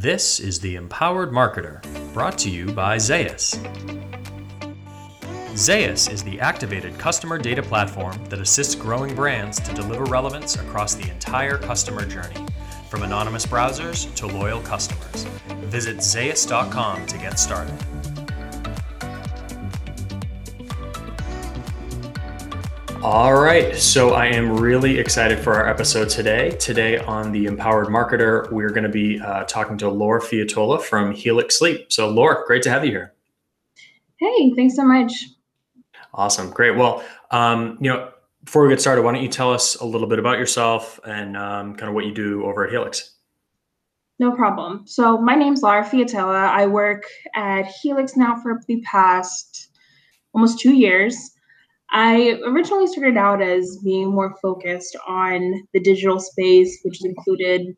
This 0.00 0.38
is 0.38 0.60
the 0.60 0.76
Empowered 0.76 1.32
Marketer, 1.32 1.82
brought 2.14 2.38
to 2.38 2.48
you 2.48 2.66
by 2.66 2.98
Zaius. 2.98 3.56
Zaius 5.54 6.08
is 6.08 6.22
the 6.22 6.38
activated 6.38 6.96
customer 7.00 7.36
data 7.36 7.64
platform 7.64 8.24
that 8.26 8.40
assists 8.40 8.76
growing 8.76 9.12
brands 9.16 9.58
to 9.58 9.74
deliver 9.74 10.04
relevance 10.04 10.54
across 10.54 10.94
the 10.94 11.10
entire 11.10 11.58
customer 11.58 12.06
journey, 12.06 12.46
from 12.88 13.02
anonymous 13.02 13.44
browsers 13.44 14.14
to 14.14 14.28
loyal 14.28 14.60
customers. 14.60 15.24
Visit 15.64 15.96
Zaius.com 15.96 17.04
to 17.06 17.18
get 17.18 17.40
started. 17.40 17.74
All 23.02 23.40
right, 23.40 23.76
so 23.76 24.14
I 24.14 24.26
am 24.26 24.56
really 24.56 24.98
excited 24.98 25.38
for 25.38 25.54
our 25.54 25.68
episode 25.68 26.08
today. 26.08 26.50
Today 26.58 26.98
on 26.98 27.30
the 27.30 27.46
Empowered 27.46 27.86
Marketer, 27.86 28.50
we're 28.50 28.70
going 28.70 28.82
to 28.82 28.88
be 28.88 29.20
uh, 29.20 29.44
talking 29.44 29.78
to 29.78 29.88
Laura 29.88 30.20
Fiatola 30.20 30.80
from 30.80 31.12
Helix 31.12 31.56
Sleep. 31.56 31.92
So, 31.92 32.10
Laura, 32.10 32.44
great 32.44 32.64
to 32.64 32.70
have 32.70 32.84
you 32.84 32.90
here. 32.90 33.14
Hey, 34.18 34.52
thanks 34.56 34.74
so 34.74 34.82
much. 34.82 35.12
Awesome, 36.12 36.50
great. 36.50 36.76
Well, 36.76 37.04
um, 37.30 37.78
you 37.80 37.88
know, 37.88 38.10
before 38.42 38.64
we 38.64 38.68
get 38.68 38.80
started, 38.80 39.02
why 39.02 39.12
don't 39.12 39.22
you 39.22 39.28
tell 39.28 39.54
us 39.54 39.76
a 39.76 39.84
little 39.84 40.08
bit 40.08 40.18
about 40.18 40.36
yourself 40.36 40.98
and 41.06 41.36
um, 41.36 41.76
kind 41.76 41.88
of 41.88 41.94
what 41.94 42.04
you 42.04 42.12
do 42.12 42.44
over 42.44 42.64
at 42.64 42.70
Helix? 42.72 43.14
No 44.18 44.32
problem. 44.32 44.88
So, 44.88 45.18
my 45.18 45.36
name's 45.36 45.62
Laura 45.62 45.84
Fiatola. 45.84 46.48
I 46.48 46.66
work 46.66 47.04
at 47.36 47.66
Helix 47.80 48.16
now 48.16 48.34
for 48.42 48.60
the 48.66 48.82
past 48.82 49.68
almost 50.34 50.58
two 50.58 50.74
years. 50.74 51.36
I 51.90 52.38
originally 52.44 52.86
started 52.86 53.16
out 53.16 53.40
as 53.40 53.78
being 53.78 54.10
more 54.10 54.34
focused 54.42 54.96
on 55.06 55.62
the 55.72 55.80
digital 55.80 56.20
space, 56.20 56.80
which 56.82 57.04
included 57.04 57.76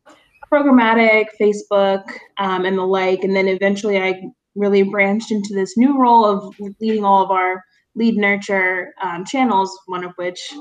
programmatic, 0.53 1.27
Facebook, 1.41 2.03
um, 2.39 2.65
and 2.65 2.77
the 2.77 2.83
like. 2.85 3.23
And 3.23 3.37
then 3.37 3.47
eventually 3.47 3.99
I 3.99 4.21
really 4.57 4.83
branched 4.83 5.31
into 5.31 5.55
this 5.55 5.77
new 5.77 5.99
role 5.99 6.25
of 6.25 6.55
leading 6.81 7.05
all 7.05 7.23
of 7.23 7.31
our 7.31 7.65
lead 7.95 8.17
nurture 8.17 8.93
um, 9.01 9.25
channels, 9.25 9.79
one 9.87 10.05
of 10.05 10.13
which 10.17 10.55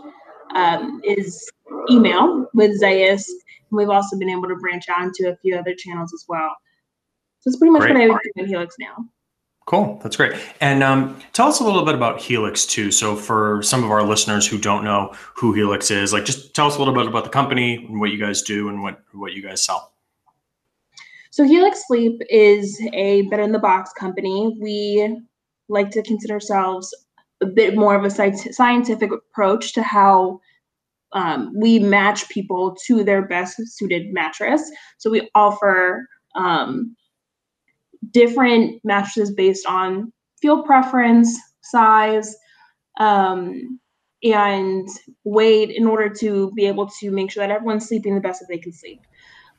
um, 0.55 1.02
is 1.03 1.50
email 1.89 2.47
with 2.53 2.80
Zaius. 2.80 3.25
And 3.27 3.77
we've 3.77 3.89
also 3.89 4.17
been 4.17 4.30
able 4.30 4.47
to 4.47 4.55
branch 4.58 4.86
out 4.89 5.03
into 5.03 5.31
a 5.31 5.38
few 5.38 5.58
other 5.58 5.73
channels 5.75 6.14
as 6.14 6.25
well. 6.27 6.55
So 7.39 7.50
it's 7.50 7.58
pretty 7.58 7.72
much 7.72 7.83
Great. 7.83 8.09
what 8.09 8.17
I 8.17 8.20
do 8.36 8.44
in 8.44 8.47
Helix 8.47 8.75
now. 8.80 9.05
Cool. 9.70 10.00
That's 10.02 10.16
great. 10.16 10.34
And 10.62 10.81
um, 10.81 11.22
tell 11.34 11.48
us 11.48 11.59
a 11.59 11.64
little 11.64 11.86
bit 11.86 11.94
about 11.94 12.20
Helix 12.20 12.66
too. 12.66 12.89
So 12.92 13.16
for 13.16 13.62
some 13.62 13.84
of 13.84 13.92
our 13.92 14.02
listeners 14.02 14.48
who 14.48 14.58
don't 14.58 14.84
know 14.84 15.14
who 15.36 15.53
Helix 15.53 15.92
is, 15.92 16.11
like 16.11 16.26
just 16.26 16.56
tell 16.56 16.66
us 16.66 16.78
a 16.78 16.80
little 16.80 16.94
bit 16.94 17.06
about 17.06 17.23
the 17.23 17.30
company 17.30 17.76
and 17.76 18.00
what 18.00 18.09
you 18.09 18.17
guys 18.17 18.42
do 18.42 18.70
and 18.70 18.81
what, 18.81 19.00
what 19.11 19.34
you 19.34 19.44
guys 19.44 19.61
sell. 19.61 19.94
So 21.30 21.44
Helix 21.44 21.86
Sleep 21.86 22.20
is 22.31 22.81
a 22.94 23.22
bed 23.30 23.42
in 23.42 23.52
the 23.52 23.59
box 23.59 23.94
company. 23.94 24.58
We 24.59 25.22
like 25.67 25.92
to 25.92 26.02
consider 26.02 26.33
ourselves 26.33 26.92
a 27.42 27.45
bit 27.45 27.76
more 27.76 27.94
of 27.94 28.04
a 28.04 28.09
scientific 28.09 29.11
approach 29.11 29.73
to 29.73 29.83
how 29.83 30.42
um, 31.11 31.54
we 31.56 31.78
match 31.78 32.28
people 32.30 32.76
to 32.88 33.04
their 33.04 33.22
best 33.22 33.61
suited 33.67 34.11
mattress. 34.11 34.64
So 34.98 35.11
we 35.11 35.30
offer 35.36 36.08
um, 36.33 36.95
different 38.11 38.79
mattresses 38.83 39.33
based 39.33 39.65
on 39.65 40.11
feel 40.41 40.63
preference, 40.63 41.38
size, 41.61 42.35
um, 42.99 43.79
and 44.23 44.88
weight 45.23 45.69
in 45.69 45.88
order 45.88 46.09
to 46.09 46.52
be 46.55 46.65
able 46.65 46.89
to 46.99 47.11
make 47.11 47.31
sure 47.31 47.45
that 47.45 47.53
everyone's 47.53 47.87
sleeping 47.87 48.15
the 48.15 48.21
best 48.21 48.39
that 48.41 48.47
they 48.49 48.57
can 48.57 48.73
sleep. 48.73 48.99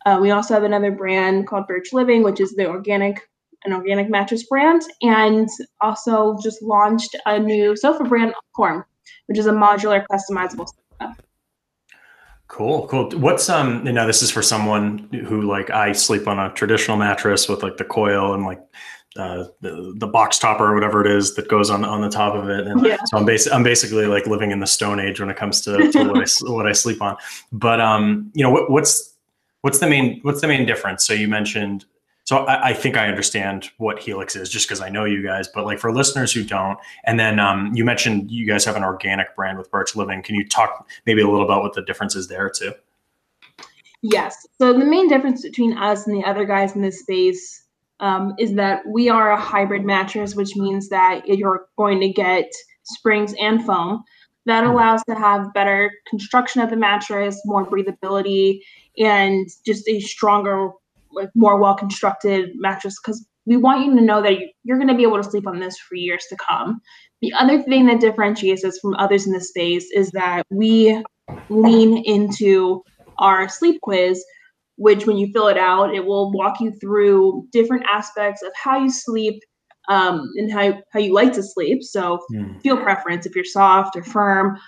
Uh, 0.06 0.18
we 0.20 0.30
also 0.30 0.54
have 0.54 0.64
another 0.64 0.90
brand 0.90 1.46
called 1.46 1.66
Birch 1.66 1.92
Living, 1.92 2.22
which 2.22 2.40
is 2.40 2.54
the 2.54 2.66
organic 2.66 3.20
an 3.64 3.74
organic 3.74 4.08
mattress 4.08 4.44
brand, 4.44 4.80
and 5.02 5.46
also 5.82 6.34
just 6.42 6.62
launched 6.62 7.14
a 7.26 7.38
new 7.38 7.76
sofa 7.76 8.04
brand, 8.04 8.32
Allform, 8.56 8.84
which 9.26 9.38
is 9.38 9.46
a 9.46 9.52
modular 9.52 10.02
customizable 10.10 10.66
sofa. 10.66 10.89
Cool, 12.50 12.88
cool. 12.88 13.08
What's 13.12 13.48
um 13.48 13.86
you 13.86 13.92
know 13.92 14.08
this 14.08 14.22
is 14.22 14.30
for 14.32 14.42
someone 14.42 15.08
who 15.28 15.42
like 15.42 15.70
I 15.70 15.92
sleep 15.92 16.26
on 16.26 16.36
a 16.40 16.52
traditional 16.52 16.96
mattress 16.96 17.48
with 17.48 17.62
like 17.62 17.76
the 17.76 17.84
coil 17.84 18.34
and 18.34 18.44
like 18.44 18.60
uh, 19.16 19.44
the, 19.60 19.94
the 19.98 20.06
box 20.08 20.36
topper 20.36 20.66
or 20.66 20.74
whatever 20.74 21.00
it 21.04 21.10
is 21.16 21.36
that 21.36 21.48
goes 21.48 21.70
on 21.70 21.84
on 21.84 22.00
the 22.00 22.10
top 22.10 22.34
of 22.34 22.48
it. 22.48 22.66
And 22.66 22.84
yeah. 22.84 22.96
so 23.06 23.18
I'm 23.18 23.24
basically 23.24 23.54
I'm 23.54 23.62
basically 23.62 24.06
like 24.06 24.26
living 24.26 24.50
in 24.50 24.58
the 24.58 24.66
stone 24.66 24.98
age 24.98 25.20
when 25.20 25.30
it 25.30 25.36
comes 25.36 25.60
to, 25.62 25.92
to 25.92 26.04
what 26.08 26.18
I 26.18 26.52
what 26.52 26.66
I 26.66 26.72
sleep 26.72 27.00
on. 27.00 27.16
But 27.52 27.80
um 27.80 28.32
you 28.34 28.42
know 28.42 28.50
what, 28.50 28.68
what's 28.68 29.14
what's 29.60 29.78
the 29.78 29.88
main 29.88 30.18
what's 30.22 30.40
the 30.40 30.48
main 30.48 30.66
difference? 30.66 31.06
So 31.06 31.12
you 31.12 31.28
mentioned 31.28 31.84
so 32.30 32.44
I, 32.44 32.68
I, 32.68 32.74
think 32.74 32.96
I 32.96 33.08
understand 33.08 33.70
what 33.78 33.98
Helix 33.98 34.36
is 34.36 34.48
just 34.48 34.68
because 34.68 34.80
I 34.80 34.88
know 34.88 35.04
you 35.04 35.20
guys, 35.20 35.48
but 35.48 35.64
like 35.64 35.80
for 35.80 35.92
listeners 35.92 36.32
who 36.32 36.44
don't, 36.44 36.78
and 37.02 37.18
then 37.18 37.40
um, 37.40 37.72
you 37.74 37.84
mentioned 37.84 38.30
you 38.30 38.46
guys 38.46 38.64
have 38.66 38.76
an 38.76 38.84
organic 38.84 39.34
brand 39.34 39.58
with 39.58 39.68
Birch 39.72 39.96
Living. 39.96 40.22
Can 40.22 40.36
you 40.36 40.48
talk 40.48 40.88
maybe 41.06 41.22
a 41.22 41.28
little 41.28 41.44
about 41.44 41.64
what 41.64 41.72
the 41.72 41.82
difference 41.82 42.14
is 42.14 42.28
there 42.28 42.48
too? 42.48 42.72
Yes. 44.02 44.46
So 44.58 44.72
the 44.72 44.84
main 44.84 45.08
difference 45.08 45.42
between 45.42 45.76
us 45.76 46.06
and 46.06 46.16
the 46.16 46.24
other 46.24 46.44
guys 46.44 46.76
in 46.76 46.82
this 46.82 47.00
space 47.00 47.64
um, 47.98 48.36
is 48.38 48.54
that 48.54 48.86
we 48.86 49.08
are 49.08 49.32
a 49.32 49.36
hybrid 49.36 49.84
mattress, 49.84 50.36
which 50.36 50.54
means 50.54 50.88
that 50.90 51.26
you're 51.26 51.66
going 51.76 51.98
to 51.98 52.10
get 52.10 52.48
springs 52.84 53.34
and 53.40 53.66
foam. 53.66 54.04
That 54.46 54.62
hmm. 54.62 54.70
allows 54.70 55.02
to 55.08 55.16
have 55.16 55.52
better 55.52 55.90
construction 56.08 56.62
of 56.62 56.70
the 56.70 56.76
mattress, 56.76 57.42
more 57.44 57.66
breathability, 57.66 58.60
and 58.96 59.48
just 59.66 59.88
a 59.88 59.98
stronger 59.98 60.70
like 61.12 61.30
more 61.34 61.58
well 61.58 61.74
constructed 61.74 62.50
mattress 62.56 62.96
because 63.02 63.26
we 63.46 63.56
want 63.56 63.84
you 63.84 63.94
to 63.94 64.00
know 64.00 64.22
that 64.22 64.38
you're 64.64 64.76
going 64.76 64.88
to 64.88 64.94
be 64.94 65.02
able 65.02 65.16
to 65.16 65.28
sleep 65.28 65.46
on 65.46 65.60
this 65.60 65.78
for 65.78 65.94
years 65.94 66.24
to 66.28 66.36
come. 66.36 66.80
The 67.22 67.32
other 67.32 67.62
thing 67.62 67.86
that 67.86 68.00
differentiates 68.00 68.64
us 68.64 68.78
from 68.78 68.94
others 68.94 69.26
in 69.26 69.32
the 69.32 69.40
space 69.40 69.90
is 69.92 70.10
that 70.12 70.44
we 70.50 71.02
lean 71.48 72.04
into 72.04 72.82
our 73.18 73.48
sleep 73.48 73.80
quiz, 73.82 74.24
which 74.76 75.06
when 75.06 75.16
you 75.16 75.30
fill 75.32 75.48
it 75.48 75.58
out, 75.58 75.94
it 75.94 76.04
will 76.04 76.32
walk 76.32 76.60
you 76.60 76.72
through 76.80 77.46
different 77.52 77.84
aspects 77.90 78.42
of 78.42 78.52
how 78.54 78.78
you 78.78 78.90
sleep 78.90 79.42
um, 79.88 80.30
and 80.36 80.52
how, 80.52 80.80
how 80.92 81.00
you 81.00 81.12
like 81.12 81.32
to 81.34 81.42
sleep. 81.42 81.82
So, 81.82 82.20
mm. 82.32 82.60
feel 82.62 82.76
preference 82.76 83.26
if 83.26 83.34
you're 83.34 83.44
soft 83.44 83.96
or 83.96 84.04
firm, 84.04 84.58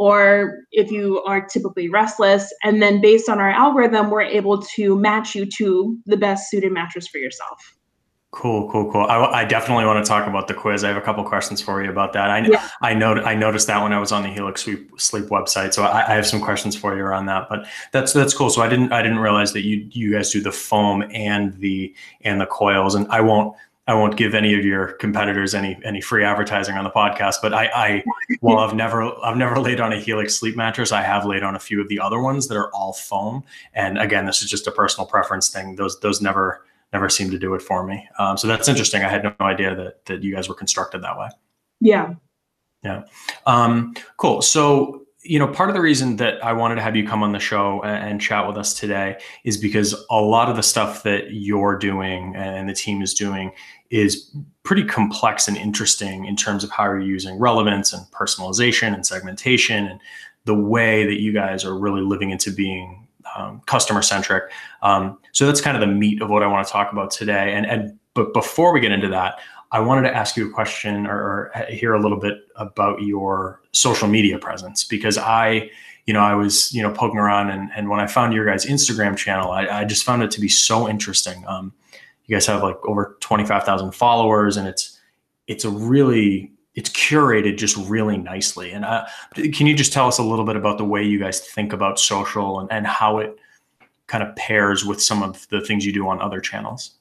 or 0.00 0.64
if 0.72 0.90
you 0.90 1.22
are 1.24 1.42
typically 1.42 1.90
restless. 1.90 2.50
And 2.64 2.80
then 2.80 3.02
based 3.02 3.28
on 3.28 3.38
our 3.38 3.50
algorithm, 3.50 4.08
we're 4.08 4.22
able 4.22 4.62
to 4.62 4.98
match 4.98 5.34
you 5.34 5.44
to 5.58 5.98
the 6.06 6.16
best 6.16 6.48
suited 6.48 6.72
mattress 6.72 7.06
for 7.06 7.18
yourself. 7.18 7.76
Cool, 8.30 8.70
cool, 8.70 8.90
cool. 8.90 9.04
I, 9.04 9.42
I, 9.42 9.44
definitely 9.44 9.84
want 9.84 10.02
to 10.02 10.08
talk 10.08 10.26
about 10.26 10.48
the 10.48 10.54
quiz. 10.54 10.84
I 10.84 10.88
have 10.88 10.96
a 10.96 11.02
couple 11.02 11.22
questions 11.24 11.60
for 11.60 11.82
you 11.84 11.90
about 11.90 12.14
that. 12.14 12.30
I 12.30 12.46
yeah. 12.46 12.66
I 12.80 12.94
know 12.94 13.14
I 13.14 13.34
noticed 13.34 13.66
that 13.66 13.82
when 13.82 13.92
I 13.92 13.98
was 13.98 14.10
on 14.10 14.22
the 14.22 14.28
Helix 14.28 14.62
Sleep, 14.62 14.88
Sleep 14.98 15.24
website, 15.26 15.74
so 15.74 15.82
I, 15.82 16.06
I, 16.06 16.14
have 16.14 16.26
some 16.26 16.40
questions 16.40 16.76
for 16.76 16.96
you 16.96 17.02
around 17.02 17.26
that. 17.26 17.48
But 17.50 17.66
that's 17.90 18.12
that's 18.12 18.32
cool. 18.32 18.48
So 18.48 18.62
I 18.62 18.68
didn't 18.68 18.92
I 18.92 19.02
didn't 19.02 19.18
realize 19.18 19.52
that 19.54 19.64
you 19.64 19.84
you 19.90 20.12
guys 20.12 20.30
do 20.30 20.40
the 20.40 20.52
foam 20.52 21.02
and 21.12 21.54
the 21.54 21.92
and 22.20 22.40
the 22.40 22.46
coils, 22.46 22.94
and 22.94 23.08
I 23.08 23.20
won't 23.20 23.56
I 23.90 23.94
won't 23.94 24.16
give 24.16 24.36
any 24.36 24.54
of 24.54 24.64
your 24.64 24.92
competitors 24.92 25.52
any 25.52 25.76
any 25.84 26.00
free 26.00 26.22
advertising 26.22 26.76
on 26.76 26.84
the 26.84 26.90
podcast, 26.90 27.36
but 27.42 27.52
I, 27.52 27.64
I 27.74 28.04
while 28.38 28.58
I've 28.58 28.72
never 28.72 29.12
I've 29.24 29.36
never 29.36 29.58
laid 29.58 29.80
on 29.80 29.92
a 29.92 29.98
Helix 29.98 30.36
sleep 30.36 30.54
mattress, 30.54 30.92
I 30.92 31.02
have 31.02 31.26
laid 31.26 31.42
on 31.42 31.56
a 31.56 31.58
few 31.58 31.80
of 31.80 31.88
the 31.88 31.98
other 31.98 32.20
ones 32.20 32.46
that 32.46 32.56
are 32.56 32.72
all 32.72 32.92
foam. 32.92 33.42
And 33.74 33.98
again, 33.98 34.26
this 34.26 34.42
is 34.42 34.48
just 34.48 34.68
a 34.68 34.70
personal 34.70 35.08
preference 35.08 35.48
thing. 35.48 35.74
Those 35.74 35.98
those 35.98 36.20
never 36.20 36.64
never 36.92 37.08
seem 37.08 37.32
to 37.32 37.38
do 37.38 37.52
it 37.54 37.62
for 37.62 37.84
me. 37.84 38.08
Um, 38.20 38.36
so 38.36 38.46
that's 38.46 38.68
interesting. 38.68 39.02
I 39.02 39.08
had 39.08 39.24
no 39.24 39.34
idea 39.40 39.74
that 39.74 40.06
that 40.06 40.22
you 40.22 40.32
guys 40.36 40.48
were 40.48 40.54
constructed 40.54 41.02
that 41.02 41.18
way. 41.18 41.28
Yeah. 41.80 42.14
Yeah. 42.84 43.02
Um, 43.44 43.94
cool. 44.18 44.40
So 44.40 45.00
you 45.22 45.38
know, 45.38 45.46
part 45.46 45.68
of 45.68 45.74
the 45.74 45.82
reason 45.82 46.16
that 46.16 46.42
I 46.44 46.52
wanted 46.52 46.76
to 46.76 46.82
have 46.82 46.96
you 46.96 47.06
come 47.06 47.22
on 47.22 47.32
the 47.32 47.38
show 47.38 47.82
and, 47.82 48.10
and, 48.10 48.20
chat 48.20 48.48
with 48.48 48.56
us 48.56 48.72
today 48.72 49.20
is 49.44 49.58
because 49.58 49.94
a 50.10 50.20
lot 50.20 50.48
of 50.48 50.56
the 50.56 50.62
stuff 50.62 51.02
that 51.02 51.32
you're 51.32 51.76
doing 51.76 52.34
and 52.34 52.68
the 52.68 52.72
team 52.72 53.02
is 53.02 53.12
doing 53.12 53.52
is 53.90 54.30
pretty 54.62 54.84
complex 54.84 55.48
and 55.48 55.56
interesting 55.56 56.24
in 56.24 56.36
terms 56.36 56.62
of 56.62 56.70
how 56.70 56.84
you're 56.84 57.00
using 57.00 57.38
relevance 57.38 57.92
and 57.92 58.06
personalization 58.12 58.94
and 58.94 59.04
segmentation 59.04 59.86
and 59.86 60.00
the 60.44 60.54
way 60.54 61.04
that 61.04 61.20
you 61.20 61.32
guys 61.32 61.64
are 61.64 61.76
really 61.76 62.00
living 62.00 62.30
into 62.30 62.50
being 62.50 63.06
um, 63.36 63.60
customer 63.66 64.02
centric. 64.02 64.44
Um, 64.82 65.18
so 65.32 65.46
that's 65.46 65.60
kind 65.60 65.76
of 65.76 65.80
the 65.80 65.94
meat 65.94 66.22
of 66.22 66.30
what 66.30 66.42
I 66.42 66.46
want 66.46 66.66
to 66.66 66.72
talk 66.72 66.92
about 66.92 67.10
today. 67.10 67.54
And, 67.54 67.66
and 67.66 67.98
but 68.14 68.32
before 68.32 68.72
we 68.72 68.80
get 68.80 68.92
into 68.92 69.08
that, 69.08 69.40
I 69.72 69.80
wanted 69.80 70.08
to 70.08 70.14
ask 70.14 70.36
you 70.36 70.48
a 70.48 70.52
question 70.52 71.06
or, 71.06 71.50
or 71.54 71.64
hear 71.68 71.94
a 71.94 72.00
little 72.00 72.18
bit 72.18 72.38
about 72.56 73.02
your 73.02 73.60
social 73.72 74.08
media 74.08 74.38
presence 74.38 74.82
because 74.82 75.16
I, 75.16 75.70
you 76.06 76.14
know, 76.14 76.20
I 76.20 76.34
was, 76.34 76.72
you 76.72 76.82
know, 76.82 76.90
poking 76.90 77.18
around 77.18 77.50
and, 77.50 77.70
and 77.76 77.88
when 77.88 78.00
I 78.00 78.06
found 78.06 78.34
your 78.34 78.44
guys' 78.44 78.66
Instagram 78.66 79.16
channel, 79.16 79.52
I, 79.52 79.66
I 79.66 79.84
just 79.84 80.04
found 80.04 80.22
it 80.22 80.30
to 80.32 80.40
be 80.40 80.48
so 80.48 80.88
interesting. 80.88 81.44
Um, 81.46 81.72
you 82.30 82.36
guys 82.36 82.46
have 82.46 82.62
like 82.62 82.76
over 82.86 83.16
25,000 83.20 83.92
followers 83.92 84.56
and 84.56 84.68
it's, 84.68 85.00
it's 85.48 85.64
a 85.64 85.70
really, 85.70 86.52
it's 86.76 86.88
curated 86.90 87.58
just 87.58 87.76
really 87.88 88.16
nicely. 88.16 88.70
And 88.70 88.84
uh, 88.84 89.04
can 89.34 89.66
you 89.66 89.74
just 89.74 89.92
tell 89.92 90.06
us 90.06 90.18
a 90.18 90.22
little 90.22 90.44
bit 90.44 90.54
about 90.54 90.78
the 90.78 90.84
way 90.84 91.02
you 91.02 91.18
guys 91.18 91.40
think 91.40 91.72
about 91.72 91.98
social 91.98 92.60
and, 92.60 92.70
and 92.70 92.86
how 92.86 93.18
it 93.18 93.36
kind 94.06 94.22
of 94.22 94.34
pairs 94.36 94.84
with 94.84 95.02
some 95.02 95.22
of 95.22 95.48
the 95.48 95.60
things 95.60 95.84
you 95.84 95.92
do 95.92 96.08
on 96.08 96.20
other 96.20 96.40
channels. 96.40 96.92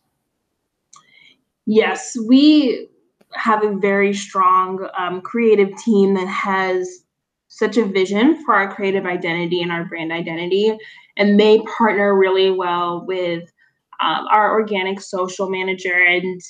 Yes, 1.65 2.17
we 2.27 2.87
have 3.33 3.63
a 3.63 3.75
very 3.75 4.13
strong 4.13 4.87
um, 4.97 5.21
creative 5.21 5.75
team 5.77 6.15
that 6.15 6.27
has 6.27 7.03
such 7.47 7.77
a 7.77 7.85
vision 7.85 8.43
for 8.43 8.55
our 8.55 8.73
creative 8.73 9.05
identity 9.05 9.61
and 9.61 9.71
our 9.71 9.85
brand 9.85 10.11
identity. 10.11 10.75
And 11.17 11.39
they 11.39 11.59
partner 11.77 12.15
really 12.15 12.51
well 12.51 13.05
with 13.05 13.51
um, 13.99 14.25
our 14.31 14.51
organic 14.51 15.01
social 15.01 15.49
manager 15.49 15.97
and 16.07 16.41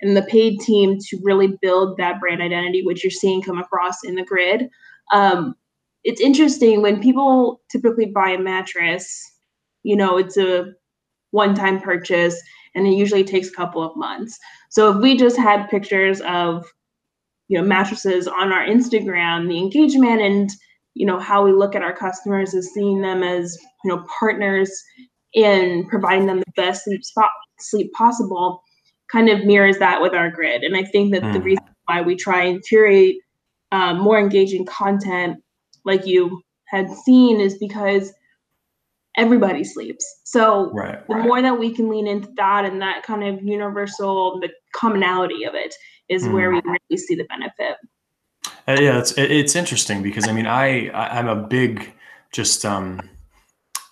and 0.00 0.16
the 0.16 0.22
paid 0.22 0.60
team 0.60 0.98
to 1.08 1.18
really 1.24 1.58
build 1.60 1.96
that 1.96 2.20
brand 2.20 2.40
identity, 2.40 2.82
which 2.82 3.02
you're 3.02 3.10
seeing 3.10 3.42
come 3.42 3.58
across 3.58 4.04
in 4.04 4.14
the 4.14 4.24
grid. 4.24 4.68
Um, 5.12 5.54
it's 6.04 6.20
interesting 6.20 6.82
when 6.82 7.02
people 7.02 7.60
typically 7.70 8.06
buy 8.06 8.30
a 8.30 8.38
mattress, 8.38 9.20
you 9.82 9.96
know, 9.96 10.16
it's 10.16 10.36
a 10.36 10.72
one 11.32 11.54
time 11.54 11.80
purchase 11.80 12.40
and 12.74 12.86
it 12.86 12.90
usually 12.90 13.24
takes 13.24 13.48
a 13.48 13.52
couple 13.52 13.82
of 13.82 13.96
months. 13.96 14.38
So 14.70 14.90
if 14.90 15.02
we 15.02 15.16
just 15.16 15.36
had 15.36 15.68
pictures 15.68 16.20
of, 16.22 16.64
you 17.48 17.58
know, 17.58 17.64
mattresses 17.64 18.28
on 18.28 18.52
our 18.52 18.64
Instagram, 18.64 19.48
the 19.48 19.58
engagement 19.58 20.20
and, 20.20 20.50
you 20.94 21.06
know, 21.06 21.18
how 21.18 21.44
we 21.44 21.52
look 21.52 21.74
at 21.74 21.82
our 21.82 21.94
customers 21.94 22.54
is 22.54 22.72
seeing 22.72 23.00
them 23.00 23.22
as, 23.22 23.58
you 23.84 23.90
know, 23.90 24.04
partners 24.18 24.70
in 25.34 25.86
providing 25.88 26.26
them 26.26 26.38
the 26.38 26.52
best 26.56 26.84
sleep 26.84 27.04
spot, 27.04 27.30
sleep 27.58 27.92
possible 27.92 28.62
kind 29.10 29.28
of 29.28 29.44
mirrors 29.44 29.78
that 29.78 30.00
with 30.02 30.14
our 30.14 30.30
grid. 30.30 30.62
And 30.62 30.76
I 30.76 30.84
think 30.84 31.12
that 31.14 31.22
mm. 31.22 31.32
the 31.32 31.38
hmm. 31.38 31.44
reason 31.44 31.64
why 31.86 32.02
we 32.02 32.14
try 32.14 32.44
and 32.44 32.62
curate 32.68 33.16
um, 33.72 33.98
more 34.00 34.18
engaging 34.18 34.66
content 34.66 35.42
like 35.84 36.06
you 36.06 36.42
had 36.66 36.90
seen 36.90 37.40
is 37.40 37.56
because 37.58 38.12
everybody 39.16 39.64
sleeps. 39.64 40.04
So 40.24 40.70
right, 40.72 41.06
the 41.08 41.14
right. 41.14 41.24
more 41.24 41.42
that 41.42 41.58
we 41.58 41.74
can 41.74 41.88
lean 41.88 42.06
into 42.06 42.28
that 42.36 42.64
and 42.64 42.80
that 42.82 43.02
kind 43.02 43.24
of 43.24 43.42
universal, 43.42 44.38
the 44.40 44.50
commonality 44.74 45.44
of 45.44 45.54
it 45.54 45.74
is 46.08 46.24
mm. 46.24 46.32
where 46.32 46.50
we 46.50 46.60
really 46.64 46.96
see 46.96 47.14
the 47.14 47.24
benefit. 47.24 47.76
Uh, 48.66 48.76
yeah, 48.80 48.98
it's 48.98 49.12
it's 49.16 49.56
interesting 49.56 50.02
because 50.02 50.28
I 50.28 50.32
mean 50.32 50.46
I, 50.46 50.88
I 50.88 51.18
am 51.18 51.28
a 51.28 51.36
big 51.36 51.92
just 52.32 52.64
um 52.66 53.00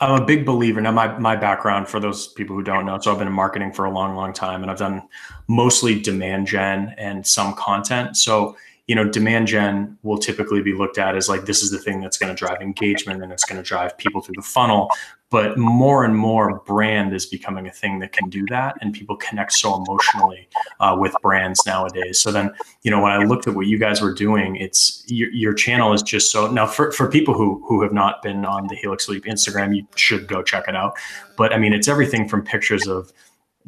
I'm 0.01 0.21
a 0.21 0.25
big 0.25 0.45
believer. 0.45 0.81
Now, 0.81 0.93
my 0.93 1.19
my 1.19 1.37
background 1.37 1.89
for 1.89 2.01
those 2.01 2.29
people 2.29 2.55
who 2.55 2.63
don't 2.63 2.87
know, 2.87 2.99
so 3.01 3.13
I've 3.13 3.19
been 3.19 3.29
in 3.29 3.33
marketing 3.33 3.73
for 3.73 3.87
a 3.87 3.91
long, 3.91 4.15
long 4.15 4.33
time, 4.33 4.63
and 4.63 4.71
I've 4.71 4.79
done 4.79 5.03
mostly 5.49 6.01
demand 6.01 6.47
gen 6.47 6.95
and 6.99 7.27
some 7.27 7.55
content. 7.55 8.17
So 8.17 8.57
you 8.87 8.95
know, 8.95 9.09
demand 9.09 9.49
gen 9.49 9.99
will 10.05 10.19
typically 10.19 10.63
be 10.63 10.73
looked 10.73 10.97
at 10.97 11.17
as 11.17 11.29
like 11.29 11.45
this 11.45 11.63
is 11.63 11.71
the 11.71 11.79
thing 11.79 12.01
that's 12.01 12.19
going 12.19 12.35
to 12.35 12.39
drive 12.39 12.61
engagement 12.61 13.23
and 13.23 13.33
it's 13.33 13.45
going 13.45 13.61
to 13.61 13.69
drive 13.69 13.99
people 13.99 14.21
through 14.21 14.37
the 14.37 14.43
funnel. 14.43 14.91
But 15.29 15.59
more 15.59 16.05
and 16.05 16.17
more, 16.17 16.61
brand 16.67 17.13
is 17.13 17.27
becoming 17.27 17.67
a 17.67 17.73
thing 17.73 17.99
that 17.99 18.13
can 18.13 18.31
do 18.31 18.47
that, 18.47 18.77
and 18.81 18.95
people 18.95 19.17
connect 19.17 19.53
so 19.55 19.83
emotionally 19.83 20.49
uh, 20.79 20.97
with 20.99 21.15
brands 21.21 21.67
nowadays. 21.67 22.21
So 22.21 22.31
then, 22.31 22.53
you 22.83 22.93
know, 22.93 23.03
when 23.03 23.11
I 23.11 23.25
looked 23.25 23.49
at 23.49 23.55
what 23.55 23.67
you 23.67 23.77
guys 23.77 24.01
were 24.01 24.15
doing, 24.15 24.55
it's 24.55 25.03
your, 25.09 25.29
your 25.33 25.53
channel 25.53 25.93
is 25.93 26.03
just 26.03 26.31
so 26.31 26.51
now 26.51 26.67
for 26.67 26.93
for 26.93 27.11
people 27.11 27.35
who 27.35 27.61
who 27.67 27.83
have 27.83 27.93
not 27.93 28.23
been 28.23 28.45
on 28.45 28.69
the 28.69 28.77
Helix 28.77 29.07
Sleep 29.07 29.25
Instagram, 29.25 29.75
you 29.75 29.85
should 29.97 30.29
go 30.29 30.45
check 30.45 30.69
it 30.69 30.77
out. 30.77 30.97
But 31.37 31.53
I 31.53 31.59
mean, 31.59 31.73
it's 31.73 31.89
everything 31.89 32.29
from 32.29 32.45
pictures 32.45 32.87
of 32.87 33.13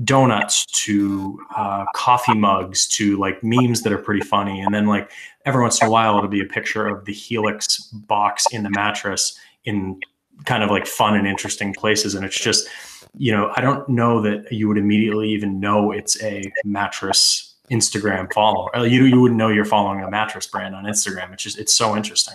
donuts 0.05 0.65
to 0.67 1.41
uh, 1.57 1.85
coffee 1.95 2.35
mugs 2.35 2.87
to 2.87 3.17
like 3.17 3.43
memes 3.43 3.83
that 3.83 3.93
are 3.93 3.99
pretty 3.99 4.21
funny. 4.21 4.61
And 4.61 4.73
then 4.73 4.87
like 4.87 5.11
every 5.45 5.61
once 5.61 5.81
in 5.83 5.89
a 5.89 5.91
while, 5.91 6.17
it'll 6.19 6.31
be 6.31 6.41
a 6.41 6.47
picture 6.47 6.87
of 6.87 7.05
the 7.05 7.13
Helix 7.13 7.79
box 7.93 8.47
in 8.53 8.63
the 8.63 8.71
mattress 8.71 9.37
in 9.65 9.99
kind 10.45 10.63
of 10.63 10.71
like 10.71 10.87
fun 10.87 11.17
and 11.17 11.27
interesting 11.27 11.75
places. 11.75 12.15
And 12.15 12.25
it's 12.25 12.39
just, 12.39 12.69
you 13.17 13.33
know, 13.33 13.53
I 13.57 13.61
don't 13.61 13.89
know 13.89 14.21
that 14.23 14.51
you 14.53 14.69
would 14.69 14.79
immediately 14.79 15.29
even 15.31 15.61
know 15.61 15.93
it's 15.93 16.23
a 16.23 16.51
mattress 16.65 17.55
Instagram 17.71 18.33
follower. 18.33 18.71
You, 18.87 19.05
you 19.05 19.21
wouldn't 19.21 19.39
know 19.39 19.49
you're 19.49 19.65
following 19.65 20.03
a 20.03 20.11
mattress 20.11 20.47
brand 20.47 20.75
on 20.75 20.85
Instagram. 20.85 21.33
It's 21.33 21.43
just, 21.43 21.59
it's 21.59 21.75
so 21.75 21.97
interesting. 21.97 22.35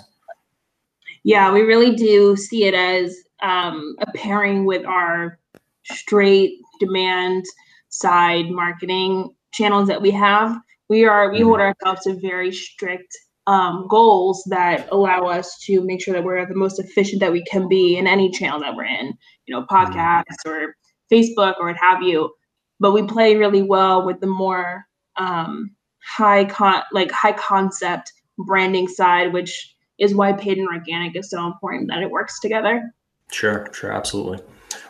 Yeah, 1.23 1.51
we 1.51 1.61
really 1.61 1.95
do 1.95 2.35
see 2.35 2.65
it 2.65 2.73
as 2.73 3.15
um, 3.41 3.95
a 3.99 4.11
pairing 4.11 4.65
with 4.65 4.85
our 4.85 5.39
straight 5.85 6.59
demand 6.79 7.45
side 7.89 8.49
marketing 8.49 9.33
channels 9.53 9.87
that 9.87 10.01
we 10.01 10.11
have, 10.11 10.57
we 10.89 11.05
are 11.05 11.31
we 11.31 11.41
hold 11.41 11.59
mm-hmm. 11.59 11.73
ourselves 11.85 12.03
to 12.03 12.19
very 12.19 12.51
strict 12.51 13.17
um, 13.47 13.87
goals 13.89 14.43
that 14.49 14.87
allow 14.91 15.25
us 15.25 15.57
to 15.65 15.81
make 15.81 16.01
sure 16.01 16.13
that 16.13 16.23
we're 16.23 16.45
the 16.45 16.55
most 16.55 16.79
efficient 16.79 17.19
that 17.19 17.31
we 17.31 17.43
can 17.43 17.67
be 17.67 17.97
in 17.97 18.07
any 18.07 18.31
channel 18.31 18.59
that 18.61 18.75
we're 18.75 18.85
in, 18.85 19.13
you 19.45 19.53
know, 19.55 19.63
mm-hmm. 19.63 19.75
podcasts 19.75 20.45
or 20.45 20.75
Facebook 21.11 21.55
or 21.59 21.67
what 21.67 21.77
have 21.77 22.01
you. 22.01 22.31
But 22.79 22.93
we 22.93 23.03
play 23.03 23.35
really 23.35 23.61
well 23.61 24.05
with 24.05 24.19
the 24.19 24.27
more 24.27 24.85
um, 25.17 25.75
high 26.03 26.45
con 26.45 26.83
like 26.91 27.11
high 27.11 27.33
concept 27.33 28.11
branding 28.37 28.87
side, 28.87 29.33
which 29.33 29.75
is 29.99 30.15
why 30.15 30.33
paid 30.33 30.57
and 30.57 30.67
organic 30.67 31.15
is 31.15 31.29
so 31.29 31.45
important 31.45 31.89
that 31.89 32.01
it 32.01 32.09
works 32.09 32.39
together. 32.39 32.93
Sure, 33.31 33.69
sure, 33.73 33.91
absolutely. 33.91 34.39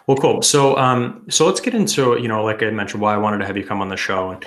Well, 0.07 0.17
cool. 0.17 0.41
So, 0.41 0.77
um, 0.77 1.25
so 1.29 1.45
let's 1.45 1.59
get 1.59 1.73
into 1.73 2.17
you 2.21 2.27
know, 2.27 2.43
like 2.43 2.63
I 2.63 2.69
mentioned, 2.69 3.01
why 3.01 3.13
I 3.13 3.17
wanted 3.17 3.39
to 3.39 3.45
have 3.45 3.57
you 3.57 3.65
come 3.65 3.81
on 3.81 3.89
the 3.89 3.97
show, 3.97 4.31
and 4.31 4.43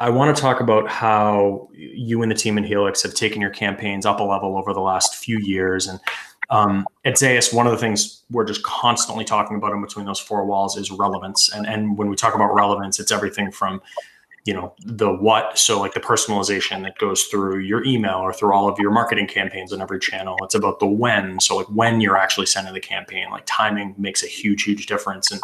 I 0.00 0.10
want 0.10 0.34
to 0.34 0.40
talk 0.40 0.60
about 0.60 0.88
how 0.88 1.68
you 1.72 2.22
and 2.22 2.30
the 2.30 2.34
team 2.34 2.58
in 2.58 2.64
Helix 2.64 3.02
have 3.02 3.14
taken 3.14 3.40
your 3.40 3.50
campaigns 3.50 4.04
up 4.04 4.20
a 4.20 4.24
level 4.24 4.56
over 4.56 4.72
the 4.72 4.80
last 4.80 5.14
few 5.14 5.38
years, 5.38 5.86
and 5.86 6.00
um, 6.50 6.86
at 7.04 7.14
Zaius, 7.14 7.54
one 7.54 7.66
of 7.66 7.72
the 7.72 7.78
things 7.78 8.22
we're 8.30 8.44
just 8.44 8.62
constantly 8.62 9.24
talking 9.24 9.56
about 9.56 9.72
in 9.72 9.80
between 9.80 10.04
those 10.06 10.20
four 10.20 10.44
walls 10.44 10.76
is 10.76 10.90
relevance, 10.90 11.48
and 11.48 11.66
and 11.66 11.96
when 11.96 12.08
we 12.08 12.16
talk 12.16 12.34
about 12.34 12.54
relevance, 12.54 12.98
it's 12.98 13.12
everything 13.12 13.50
from 13.50 13.80
you 14.44 14.52
know 14.52 14.74
the 14.84 15.10
what 15.10 15.58
so 15.58 15.80
like 15.80 15.94
the 15.94 16.00
personalization 16.00 16.82
that 16.82 16.98
goes 16.98 17.24
through 17.24 17.60
your 17.60 17.82
email 17.84 18.16
or 18.16 18.32
through 18.32 18.52
all 18.52 18.68
of 18.68 18.78
your 18.78 18.90
marketing 18.90 19.26
campaigns 19.26 19.72
on 19.72 19.80
every 19.80 19.98
channel. 19.98 20.36
It's 20.42 20.54
about 20.54 20.80
the 20.80 20.86
when 20.86 21.40
so 21.40 21.56
like 21.56 21.66
when 21.66 22.00
you're 22.00 22.16
actually 22.16 22.46
sending 22.46 22.74
the 22.74 22.80
campaign 22.80 23.30
like 23.30 23.44
timing 23.46 23.94
makes 23.96 24.22
a 24.22 24.26
huge 24.26 24.64
huge 24.64 24.86
difference 24.86 25.30
and 25.30 25.40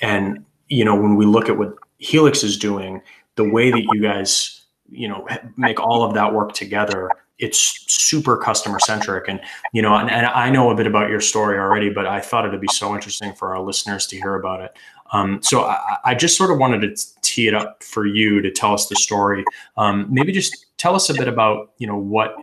and 0.00 0.44
you 0.68 0.84
know 0.84 0.94
when 0.94 1.16
we 1.16 1.26
look 1.26 1.48
at 1.48 1.58
what 1.58 1.74
helix 1.98 2.42
is 2.42 2.56
doing 2.56 3.02
the 3.38 3.48
way 3.48 3.70
that 3.70 3.82
you 3.92 4.02
guys 4.02 4.66
you 4.90 5.08
know 5.08 5.26
make 5.56 5.78
all 5.80 6.02
of 6.02 6.12
that 6.14 6.34
work 6.34 6.52
together 6.52 7.10
it's 7.38 7.84
super 7.86 8.36
customer 8.36 8.80
centric. 8.80 9.28
And 9.28 9.40
you 9.72 9.80
know 9.80 9.94
and, 9.94 10.10
and, 10.10 10.26
i 10.26 10.50
know 10.50 10.70
a 10.70 10.74
bit 10.74 10.86
about 10.86 11.08
your 11.08 11.20
story 11.20 11.56
already 11.58 11.88
but 11.88 12.04
i 12.04 12.20
thought 12.20 12.44
it'd 12.44 12.60
be 12.60 12.66
so 12.72 12.94
interesting 12.94 13.32
for 13.32 13.54
our 13.54 13.62
listeners 13.62 14.06
to 14.08 14.16
hear 14.16 14.34
about 14.34 14.60
it. 14.60 14.76
Um, 15.12 15.40
so 15.42 15.64
I, 15.64 15.96
I, 16.04 16.14
just 16.14 16.36
sort 16.36 16.50
of 16.50 16.58
wanted 16.58 16.80
to 16.82 17.20
tee 17.22 17.48
it 17.48 17.54
up 17.54 17.82
for 17.82 18.04
you 18.04 18.42
to 18.42 18.50
tell 18.50 18.74
us 18.74 18.88
the 18.88 18.96
story. 18.96 19.42
Um, 19.78 20.06
maybe 20.10 20.32
just 20.32 20.66
tell 20.76 20.94
us 20.94 21.08
a 21.08 21.14
bit 21.14 21.28
about 21.28 21.72
you 21.78 21.86
know 21.86 21.96
what 21.96 22.36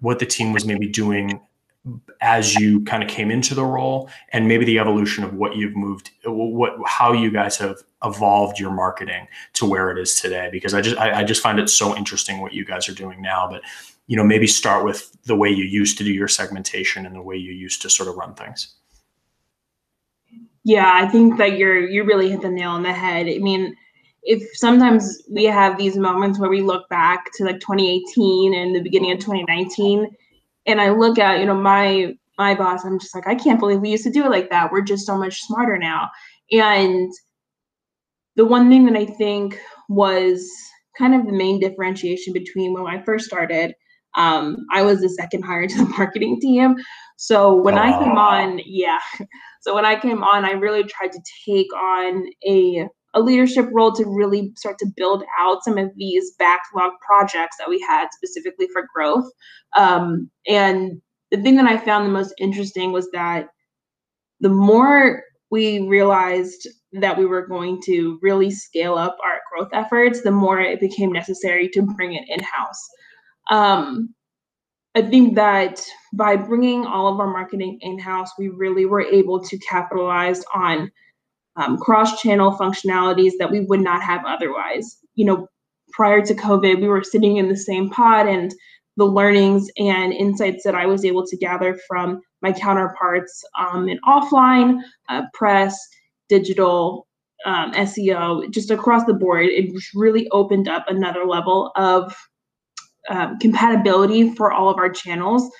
what 0.00 0.18
the 0.18 0.26
team 0.26 0.52
was 0.52 0.64
maybe 0.64 0.88
doing 0.88 1.40
as 2.20 2.54
you 2.54 2.84
kind 2.84 3.02
of 3.02 3.08
came 3.08 3.30
into 3.30 3.54
the 3.54 3.64
role 3.64 4.10
and 4.32 4.46
maybe 4.46 4.66
the 4.66 4.78
evolution 4.78 5.24
of 5.24 5.32
what 5.34 5.56
you've 5.56 5.74
moved 5.74 6.10
what 6.26 6.74
how 6.86 7.12
you 7.12 7.30
guys 7.30 7.56
have 7.56 7.78
evolved 8.04 8.58
your 8.58 8.70
marketing 8.70 9.26
to 9.54 9.64
where 9.64 9.90
it 9.90 9.98
is 9.98 10.20
today. 10.20 10.50
Because 10.52 10.74
i 10.74 10.82
just 10.82 10.98
I, 10.98 11.20
I 11.20 11.24
just 11.24 11.42
find 11.42 11.58
it 11.58 11.70
so 11.70 11.96
interesting 11.96 12.40
what 12.40 12.52
you 12.52 12.64
guys 12.64 12.88
are 12.88 12.94
doing 12.94 13.22
now 13.22 13.48
but 13.48 13.62
you 14.06 14.16
know 14.16 14.24
maybe 14.24 14.46
start 14.46 14.84
with 14.84 15.16
the 15.24 15.34
way 15.34 15.48
you 15.48 15.64
used 15.64 15.96
to 15.98 16.04
do 16.04 16.12
your 16.12 16.28
segmentation 16.28 17.06
and 17.06 17.14
the 17.14 17.22
way 17.22 17.36
you 17.36 17.52
used 17.52 17.80
to 17.82 17.90
sort 17.90 18.08
of 18.08 18.16
run 18.16 18.34
things. 18.34 18.74
Yeah 20.64 20.90
i 20.94 21.08
think 21.08 21.38
that 21.38 21.56
you're 21.56 21.80
you 21.80 22.04
really 22.04 22.28
hit 22.28 22.42
the 22.42 22.50
nail 22.50 22.70
on 22.70 22.82
the 22.82 22.92
head. 22.92 23.26
I 23.26 23.38
mean 23.38 23.74
if 24.22 24.42
sometimes 24.52 25.22
we 25.30 25.44
have 25.44 25.78
these 25.78 25.96
moments 25.96 26.38
where 26.38 26.50
we 26.50 26.60
look 26.60 26.86
back 26.90 27.32
to 27.36 27.44
like 27.44 27.58
2018 27.60 28.52
and 28.52 28.76
the 28.76 28.82
beginning 28.82 29.12
of 29.12 29.18
2019 29.18 30.14
and 30.66 30.80
i 30.80 30.90
look 30.90 31.18
at 31.18 31.40
you 31.40 31.46
know 31.46 31.54
my 31.54 32.12
my 32.38 32.54
boss 32.54 32.84
i'm 32.84 32.98
just 32.98 33.14
like 33.14 33.26
i 33.26 33.34
can't 33.34 33.60
believe 33.60 33.80
we 33.80 33.90
used 33.90 34.04
to 34.04 34.10
do 34.10 34.24
it 34.24 34.30
like 34.30 34.50
that 34.50 34.70
we're 34.72 34.80
just 34.80 35.06
so 35.06 35.16
much 35.16 35.40
smarter 35.42 35.78
now 35.78 36.08
and 36.52 37.12
the 38.36 38.44
one 38.44 38.68
thing 38.68 38.84
that 38.86 38.96
i 38.96 39.04
think 39.04 39.60
was 39.88 40.48
kind 40.96 41.14
of 41.14 41.26
the 41.26 41.32
main 41.32 41.60
differentiation 41.60 42.32
between 42.32 42.72
when 42.72 42.86
i 42.86 43.02
first 43.02 43.24
started 43.24 43.74
um, 44.16 44.66
I 44.72 44.82
was 44.82 45.00
the 45.00 45.08
second 45.08 45.42
hire 45.42 45.66
to 45.66 45.78
the 45.78 45.84
marketing 45.98 46.40
team. 46.40 46.76
So 47.16 47.54
when 47.54 47.78
I 47.78 47.92
came 47.92 48.16
on, 48.16 48.60
yeah. 48.64 48.98
So 49.60 49.74
when 49.74 49.84
I 49.84 49.98
came 49.98 50.22
on, 50.22 50.44
I 50.44 50.52
really 50.52 50.84
tried 50.84 51.12
to 51.12 51.20
take 51.46 51.72
on 51.74 52.24
a 52.48 52.88
a 53.14 53.20
leadership 53.20 53.68
role 53.72 53.92
to 53.92 54.04
really 54.06 54.52
start 54.56 54.78
to 54.78 54.92
build 54.96 55.24
out 55.38 55.64
some 55.64 55.78
of 55.78 55.90
these 55.96 56.32
backlog 56.38 56.92
projects 57.04 57.56
that 57.58 57.68
we 57.68 57.80
had 57.80 58.08
specifically 58.12 58.68
for 58.72 58.86
growth. 58.94 59.28
Um, 59.76 60.30
and 60.46 61.00
the 61.30 61.42
thing 61.42 61.56
that 61.56 61.66
I 61.66 61.76
found 61.76 62.06
the 62.06 62.12
most 62.12 62.34
interesting 62.38 62.92
was 62.92 63.10
that 63.12 63.48
the 64.40 64.48
more 64.48 65.22
we 65.50 65.86
realized 65.88 66.68
that 66.92 67.18
we 67.18 67.26
were 67.26 67.46
going 67.46 67.80
to 67.84 68.18
really 68.22 68.50
scale 68.50 68.94
up 68.94 69.16
our 69.24 69.40
growth 69.50 69.70
efforts, 69.72 70.22
the 70.22 70.30
more 70.30 70.60
it 70.60 70.80
became 70.80 71.12
necessary 71.12 71.68
to 71.70 71.82
bring 71.82 72.14
it 72.14 72.24
in 72.28 72.40
house. 72.40 72.88
Um, 73.50 74.14
I 74.94 75.02
think 75.02 75.36
that 75.36 75.80
by 76.12 76.36
bringing 76.36 76.84
all 76.84 77.12
of 77.12 77.20
our 77.20 77.32
marketing 77.32 77.78
in 77.80 77.98
house, 77.98 78.30
we 78.38 78.48
really 78.48 78.86
were 78.86 79.02
able 79.02 79.40
to 79.40 79.58
capitalize 79.58 80.44
on 80.54 80.90
um, 81.56 81.78
cross-channel 81.78 82.56
functionalities 82.58 83.32
that 83.38 83.50
we 83.50 83.60
would 83.60 83.80
not 83.80 84.02
have 84.02 84.24
otherwise. 84.26 84.98
You 85.14 85.26
know, 85.26 85.48
prior 85.92 86.22
to 86.22 86.34
COVID, 86.34 86.80
we 86.80 86.88
were 86.88 87.02
sitting 87.02 87.36
in 87.36 87.48
the 87.48 87.56
same 87.56 87.90
pod, 87.90 88.26
and 88.26 88.54
the 88.96 89.04
learnings 89.04 89.68
and 89.78 90.12
insights 90.12 90.62
that 90.64 90.74
I 90.74 90.86
was 90.86 91.04
able 91.04 91.26
to 91.26 91.36
gather 91.36 91.78
from 91.88 92.20
my 92.42 92.52
counterparts 92.52 93.42
um, 93.58 93.88
in 93.88 93.98
offline, 94.06 94.80
uh, 95.08 95.22
press, 95.34 95.78
digital, 96.28 97.06
um, 97.46 97.72
SEO, 97.72 98.50
just 98.50 98.70
across 98.70 99.04
the 99.04 99.14
board, 99.14 99.46
it 99.46 99.70
really 99.94 100.28
opened 100.30 100.68
up 100.68 100.84
another 100.88 101.24
level 101.24 101.72
of 101.76 102.14
um, 103.08 103.38
compatibility 103.38 104.34
for 104.34 104.52
all 104.52 104.68
of 104.68 104.76
our 104.76 104.90
channels. 104.90 105.50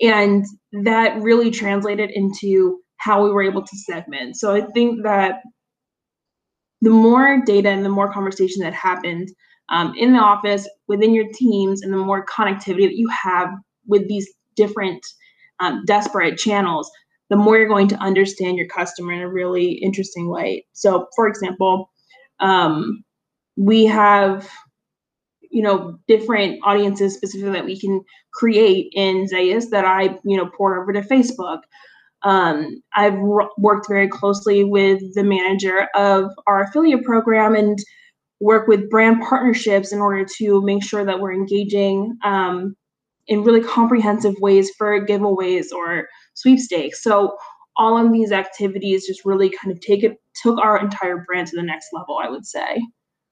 And 0.00 0.44
that 0.84 1.20
really 1.20 1.50
translated 1.50 2.10
into 2.10 2.80
how 2.98 3.22
we 3.22 3.30
were 3.30 3.42
able 3.42 3.62
to 3.62 3.76
segment. 3.76 4.36
So 4.36 4.54
I 4.54 4.62
think 4.62 5.02
that 5.02 5.42
the 6.80 6.90
more 6.90 7.42
data 7.44 7.68
and 7.68 7.84
the 7.84 7.90
more 7.90 8.12
conversation 8.12 8.62
that 8.62 8.74
happened 8.74 9.28
um, 9.68 9.94
in 9.96 10.12
the 10.12 10.18
office, 10.18 10.68
within 10.86 11.14
your 11.14 11.26
teams, 11.32 11.82
and 11.82 11.92
the 11.92 11.96
more 11.96 12.24
connectivity 12.26 12.86
that 12.86 12.96
you 12.96 13.08
have 13.08 13.48
with 13.86 14.08
these 14.08 14.28
different 14.54 15.04
um, 15.60 15.82
disparate 15.86 16.38
channels, 16.38 16.90
the 17.30 17.36
more 17.36 17.58
you're 17.58 17.68
going 17.68 17.88
to 17.88 17.96
understand 17.96 18.56
your 18.56 18.68
customer 18.68 19.12
in 19.12 19.22
a 19.22 19.28
really 19.28 19.72
interesting 19.72 20.28
way. 20.30 20.64
So, 20.72 21.08
for 21.16 21.26
example, 21.26 21.90
um, 22.38 23.02
we 23.56 23.86
have 23.86 24.48
you 25.50 25.62
know 25.62 25.98
different 26.06 26.60
audiences 26.64 27.14
specifically 27.14 27.52
that 27.52 27.64
we 27.64 27.80
can 27.80 28.02
create 28.34 28.88
in 28.92 29.26
Zaius 29.26 29.70
that 29.70 29.84
I 29.84 30.18
you 30.24 30.36
know 30.36 30.50
pour 30.56 30.80
over 30.80 30.92
to 30.92 31.00
Facebook. 31.00 31.60
Um, 32.22 32.82
I've 32.94 33.18
worked 33.58 33.88
very 33.88 34.08
closely 34.08 34.64
with 34.64 35.14
the 35.14 35.22
manager 35.22 35.88
of 35.94 36.30
our 36.46 36.62
affiliate 36.62 37.04
program 37.04 37.54
and 37.54 37.78
work 38.40 38.66
with 38.68 38.90
brand 38.90 39.22
partnerships 39.22 39.92
in 39.92 40.00
order 40.00 40.26
to 40.38 40.62
make 40.62 40.82
sure 40.82 41.04
that 41.04 41.20
we're 41.20 41.32
engaging 41.32 42.16
um, 42.24 42.76
in 43.28 43.42
really 43.42 43.62
comprehensive 43.62 44.34
ways 44.40 44.70
for 44.76 45.04
giveaways 45.06 45.72
or 45.72 46.08
sweepstakes. 46.34 47.02
So 47.02 47.36
all 47.76 47.98
of 47.98 48.12
these 48.12 48.32
activities 48.32 49.06
just 49.06 49.24
really 49.24 49.50
kind 49.50 49.72
of 49.72 49.80
take 49.80 50.02
it 50.02 50.16
took 50.42 50.58
our 50.58 50.78
entire 50.78 51.18
brand 51.18 51.48
to 51.48 51.56
the 51.56 51.62
next 51.62 51.88
level, 51.92 52.18
I 52.22 52.28
would 52.28 52.46
say. 52.46 52.80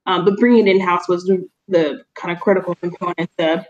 Um, 0.06 0.24
but 0.24 0.36
bringing 0.38 0.68
it 0.68 0.76
in 0.76 0.80
house 0.80 1.08
was 1.08 1.24
the 1.68 2.02
kind 2.14 2.34
of 2.34 2.40
critical 2.40 2.74
component 2.74 3.30
to 3.38 3.66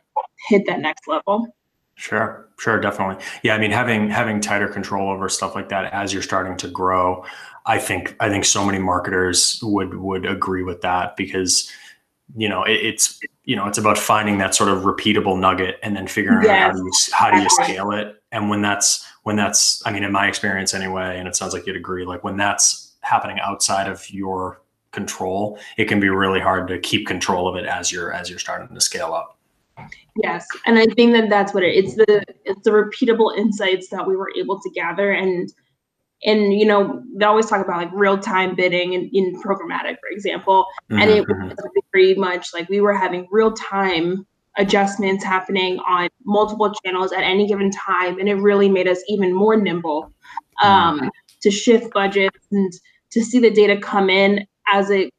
hit 0.49 0.66
that 0.66 0.80
next 0.80 1.06
level. 1.06 1.47
Sure, 1.96 2.48
sure, 2.58 2.80
definitely. 2.80 3.24
Yeah, 3.42 3.54
I 3.54 3.58
mean, 3.58 3.70
having 3.70 4.10
having 4.10 4.40
tighter 4.40 4.68
control 4.68 5.10
over 5.10 5.28
stuff 5.28 5.54
like 5.54 5.68
that 5.68 5.92
as 5.92 6.12
you're 6.12 6.22
starting 6.22 6.56
to 6.58 6.68
grow, 6.68 7.24
I 7.66 7.78
think 7.78 8.16
I 8.20 8.28
think 8.28 8.44
so 8.44 8.64
many 8.64 8.78
marketers 8.78 9.60
would 9.62 9.94
would 9.94 10.26
agree 10.26 10.62
with 10.62 10.80
that 10.82 11.16
because 11.16 11.70
you 12.36 12.48
know 12.48 12.64
it, 12.64 12.72
it's 12.72 13.20
you 13.44 13.54
know 13.54 13.66
it's 13.66 13.78
about 13.78 13.96
finding 13.96 14.38
that 14.38 14.54
sort 14.54 14.70
of 14.70 14.82
repeatable 14.82 15.38
nugget 15.38 15.78
and 15.82 15.94
then 15.94 16.08
figuring 16.08 16.42
yes. 16.42 16.50
out 16.52 16.72
how 16.72 16.72
do 16.72 16.84
you 16.84 16.92
how 17.12 17.30
do 17.30 17.42
you 17.42 17.50
scale 17.50 17.92
it 17.92 18.20
and 18.32 18.50
when 18.50 18.60
that's 18.60 19.06
when 19.22 19.36
that's 19.36 19.84
I 19.86 19.92
mean 19.92 20.04
in 20.04 20.12
my 20.12 20.28
experience 20.28 20.74
anyway, 20.74 21.18
and 21.18 21.26
it 21.26 21.34
sounds 21.34 21.54
like 21.54 21.66
you'd 21.66 21.76
agree, 21.76 22.04
like 22.04 22.22
when 22.24 22.36
that's 22.36 22.92
happening 23.00 23.38
outside 23.40 23.88
of 23.88 24.08
your 24.10 24.60
control, 24.90 25.58
it 25.76 25.86
can 25.86 26.00
be 26.00 26.08
really 26.08 26.40
hard 26.40 26.68
to 26.68 26.78
keep 26.78 27.06
control 27.06 27.48
of 27.48 27.56
it 27.56 27.64
as 27.64 27.90
you're 27.90 28.12
as 28.12 28.28
you're 28.28 28.38
starting 28.38 28.72
to 28.74 28.80
scale 28.80 29.14
up. 29.14 29.33
Yes, 30.22 30.46
and 30.66 30.78
I 30.78 30.86
think 30.86 31.12
that 31.14 31.28
that's 31.28 31.52
what 31.52 31.62
it, 31.62 31.74
it's 31.74 31.94
the 31.94 32.24
it's 32.44 32.62
the 32.62 32.70
repeatable 32.70 33.36
insights 33.36 33.88
that 33.88 34.06
we 34.06 34.16
were 34.16 34.30
able 34.36 34.60
to 34.60 34.70
gather 34.70 35.10
and 35.10 35.52
and 36.24 36.54
you 36.54 36.64
know 36.64 37.02
they 37.16 37.24
always 37.24 37.46
talk 37.46 37.64
about 37.64 37.78
like 37.78 37.90
real 37.92 38.18
time 38.18 38.54
bidding 38.54 38.94
in, 38.94 39.10
in 39.12 39.40
programmatic, 39.42 39.96
for 40.00 40.08
example, 40.10 40.66
mm-hmm, 40.90 41.02
and 41.02 41.10
it 41.10 41.26
mm-hmm. 41.26 41.48
was 41.48 41.56
very 41.92 42.14
much 42.14 42.48
like 42.54 42.68
we 42.68 42.80
were 42.80 42.94
having 42.94 43.26
real 43.30 43.52
time 43.52 44.26
adjustments 44.56 45.24
happening 45.24 45.78
on 45.80 46.08
multiple 46.24 46.72
channels 46.84 47.12
at 47.12 47.22
any 47.22 47.46
given 47.46 47.70
time, 47.70 48.18
and 48.18 48.28
it 48.28 48.36
really 48.36 48.68
made 48.68 48.88
us 48.88 49.02
even 49.08 49.32
more 49.32 49.56
nimble 49.56 50.12
mm-hmm. 50.62 50.66
um, 50.66 50.98
mm-hmm. 50.98 51.08
to 51.42 51.50
shift 51.50 51.92
budgets 51.92 52.46
and 52.50 52.72
to 53.10 53.22
see 53.22 53.38
the 53.38 53.50
data 53.50 53.76
come 53.76 54.08
in 54.08 54.46
as 54.72 54.90
it 54.90 55.10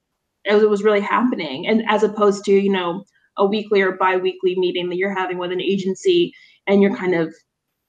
as 0.48 0.62
it 0.62 0.70
was 0.70 0.84
really 0.84 1.02
happening, 1.02 1.68
and 1.68 1.84
as 1.88 2.04
opposed 2.04 2.44
to 2.46 2.52
you 2.52 2.72
know 2.72 3.04
a 3.38 3.46
weekly 3.46 3.82
or 3.82 3.94
bi-weekly 3.94 4.56
meeting 4.58 4.90
that 4.90 4.96
you're 4.96 5.14
having 5.14 5.38
with 5.38 5.52
an 5.52 5.62
agency 5.62 6.34
and 6.68 6.82
you're 6.82 6.96
kind 6.96 7.14
of 7.14 7.34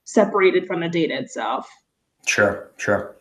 separated 0.05 0.67
from 0.67 0.81
the 0.81 0.88
data 0.88 1.19
itself. 1.19 1.69
Sure, 2.26 2.71
sure. 2.76 3.17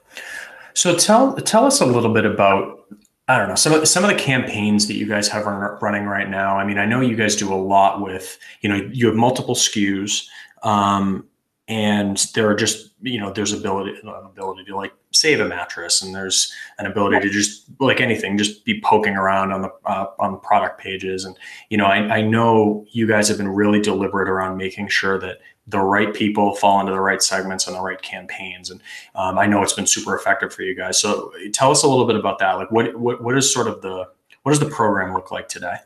So 0.74 0.96
tell 0.96 1.36
tell 1.38 1.66
us 1.66 1.82
a 1.82 1.86
little 1.86 2.14
bit 2.14 2.26
about 2.26 2.86
I 3.28 3.38
don't 3.38 3.50
know 3.50 3.56
some 3.56 3.74
of 3.74 3.88
some 3.88 4.04
of 4.04 4.10
the 4.10 4.18
campaigns 4.18 4.88
that 4.88 4.96
you 4.96 5.08
guys 5.08 5.28
have 5.30 5.46
running 5.46 6.06
right 6.06 6.30
now. 6.30 6.58
I 6.58 6.66
mean, 6.66 6.78
I 6.78 6.86
know 6.86 7.02
you 7.02 7.16
guys 7.16 7.36
do 7.36 7.54
a 7.54 7.56
lot 7.56 8.02
with 8.02 8.38
you 8.62 8.70
know 8.70 8.90
you 8.92 9.08
have 9.08 9.16
multiple 9.16 9.56
SKUs, 9.56 10.28
um, 10.64 11.26
and 11.68 12.18
there 12.36 12.48
are 12.48 12.56
just 12.56 12.92
you 13.02 13.20
know 13.20 13.32
there's 13.32 13.52
ability 13.52 13.98
ability 14.24 14.64
to 14.66 14.76
like 14.76 14.94
save 15.12 15.40
a 15.40 15.46
mattress 15.46 16.02
and 16.02 16.14
there's 16.14 16.54
an 16.78 16.86
ability 16.86 17.20
to 17.20 17.30
just 17.30 17.66
like 17.80 18.00
anything 18.02 18.38
just 18.38 18.64
be 18.66 18.80
poking 18.82 19.16
around 19.16 19.52
on 19.52 19.62
the 19.64 19.72
uh, 19.86 20.08
on 20.20 20.40
product 20.42 20.80
pages. 20.80 21.26
And 21.26 21.36
you 21.70 21.78
know 21.78 21.86
I, 21.86 22.18
I 22.18 22.22
know 22.22 22.86
you 22.92 23.08
guys 23.08 23.28
have 23.30 23.38
been 23.38 23.48
really 23.48 23.82
deliberate 23.82 24.30
around 24.30 24.58
making 24.58 24.90
sure 24.90 25.20
that 25.20 25.40
the 25.68 25.80
right 25.80 26.14
people 26.14 26.56
fall 26.56 26.80
into 26.80 26.92
the 26.92 27.02
right 27.02 27.24
segments 27.24 27.66
and 27.66 27.76
the 27.76 27.82
right 27.82 28.02
campaigns. 28.02 28.70
And 28.70 28.82
um, 29.16 29.40
i 29.40 29.48
know 29.48 29.64
it's 29.64 29.74
been 29.74 29.88
super 29.88 30.16
effective 30.16 30.54
for 30.54 30.62
you 30.62 30.76
guys. 30.76 31.00
So 31.00 31.32
tell 31.52 31.72
us 31.72 31.82
a 31.82 31.88
little 31.88 32.06
bit 32.06 32.16
about 32.16 32.38
that. 32.40 32.54
Like 32.54 32.72
what 32.72 32.96
what, 32.96 33.24
what 33.24 33.36
is 33.36 33.52
sort 33.52 33.68
of 33.68 33.82
the 33.82 34.08
what 34.44 34.52
does 34.52 34.60
the 34.60 34.70
program 34.70 35.14
look 35.14 35.32
like 35.32 35.48
today? 35.48 35.78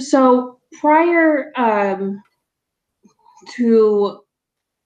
So 0.00 0.58
prior 0.80 1.52
um, 1.56 2.22
to 3.56 4.20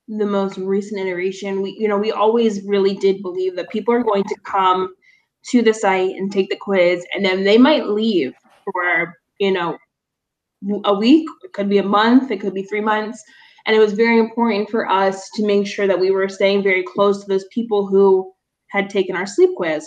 the 0.08 0.26
most 0.26 0.56
recent 0.56 1.00
iteration, 1.00 1.62
we 1.62 1.76
you 1.78 1.88
know 1.88 1.98
we 1.98 2.12
always 2.12 2.62
really 2.64 2.94
did 2.94 3.22
believe 3.22 3.56
that 3.56 3.70
people 3.70 3.94
are 3.94 4.02
going 4.02 4.24
to 4.24 4.36
come 4.44 4.94
to 5.50 5.62
the 5.62 5.74
site 5.74 6.16
and 6.16 6.32
take 6.32 6.50
the 6.50 6.56
quiz, 6.56 7.04
and 7.14 7.24
then 7.24 7.44
they 7.44 7.58
might 7.58 7.88
leave 7.88 8.34
for 8.64 9.14
you 9.38 9.52
know 9.52 9.76
a 10.84 10.94
week. 10.94 11.28
It 11.44 11.52
could 11.52 11.68
be 11.68 11.78
a 11.78 11.82
month. 11.82 12.30
It 12.30 12.40
could 12.40 12.54
be 12.54 12.64
three 12.64 12.80
months. 12.80 13.22
And 13.66 13.76
it 13.76 13.80
was 13.80 13.92
very 13.92 14.18
important 14.18 14.70
for 14.70 14.88
us 14.88 15.28
to 15.34 15.46
make 15.46 15.66
sure 15.66 15.86
that 15.86 16.00
we 16.00 16.10
were 16.10 16.28
staying 16.28 16.62
very 16.62 16.82
close 16.82 17.20
to 17.20 17.28
those 17.28 17.44
people 17.52 17.86
who 17.86 18.32
had 18.68 18.88
taken 18.88 19.14
our 19.14 19.26
sleep 19.26 19.50
quiz. 19.56 19.86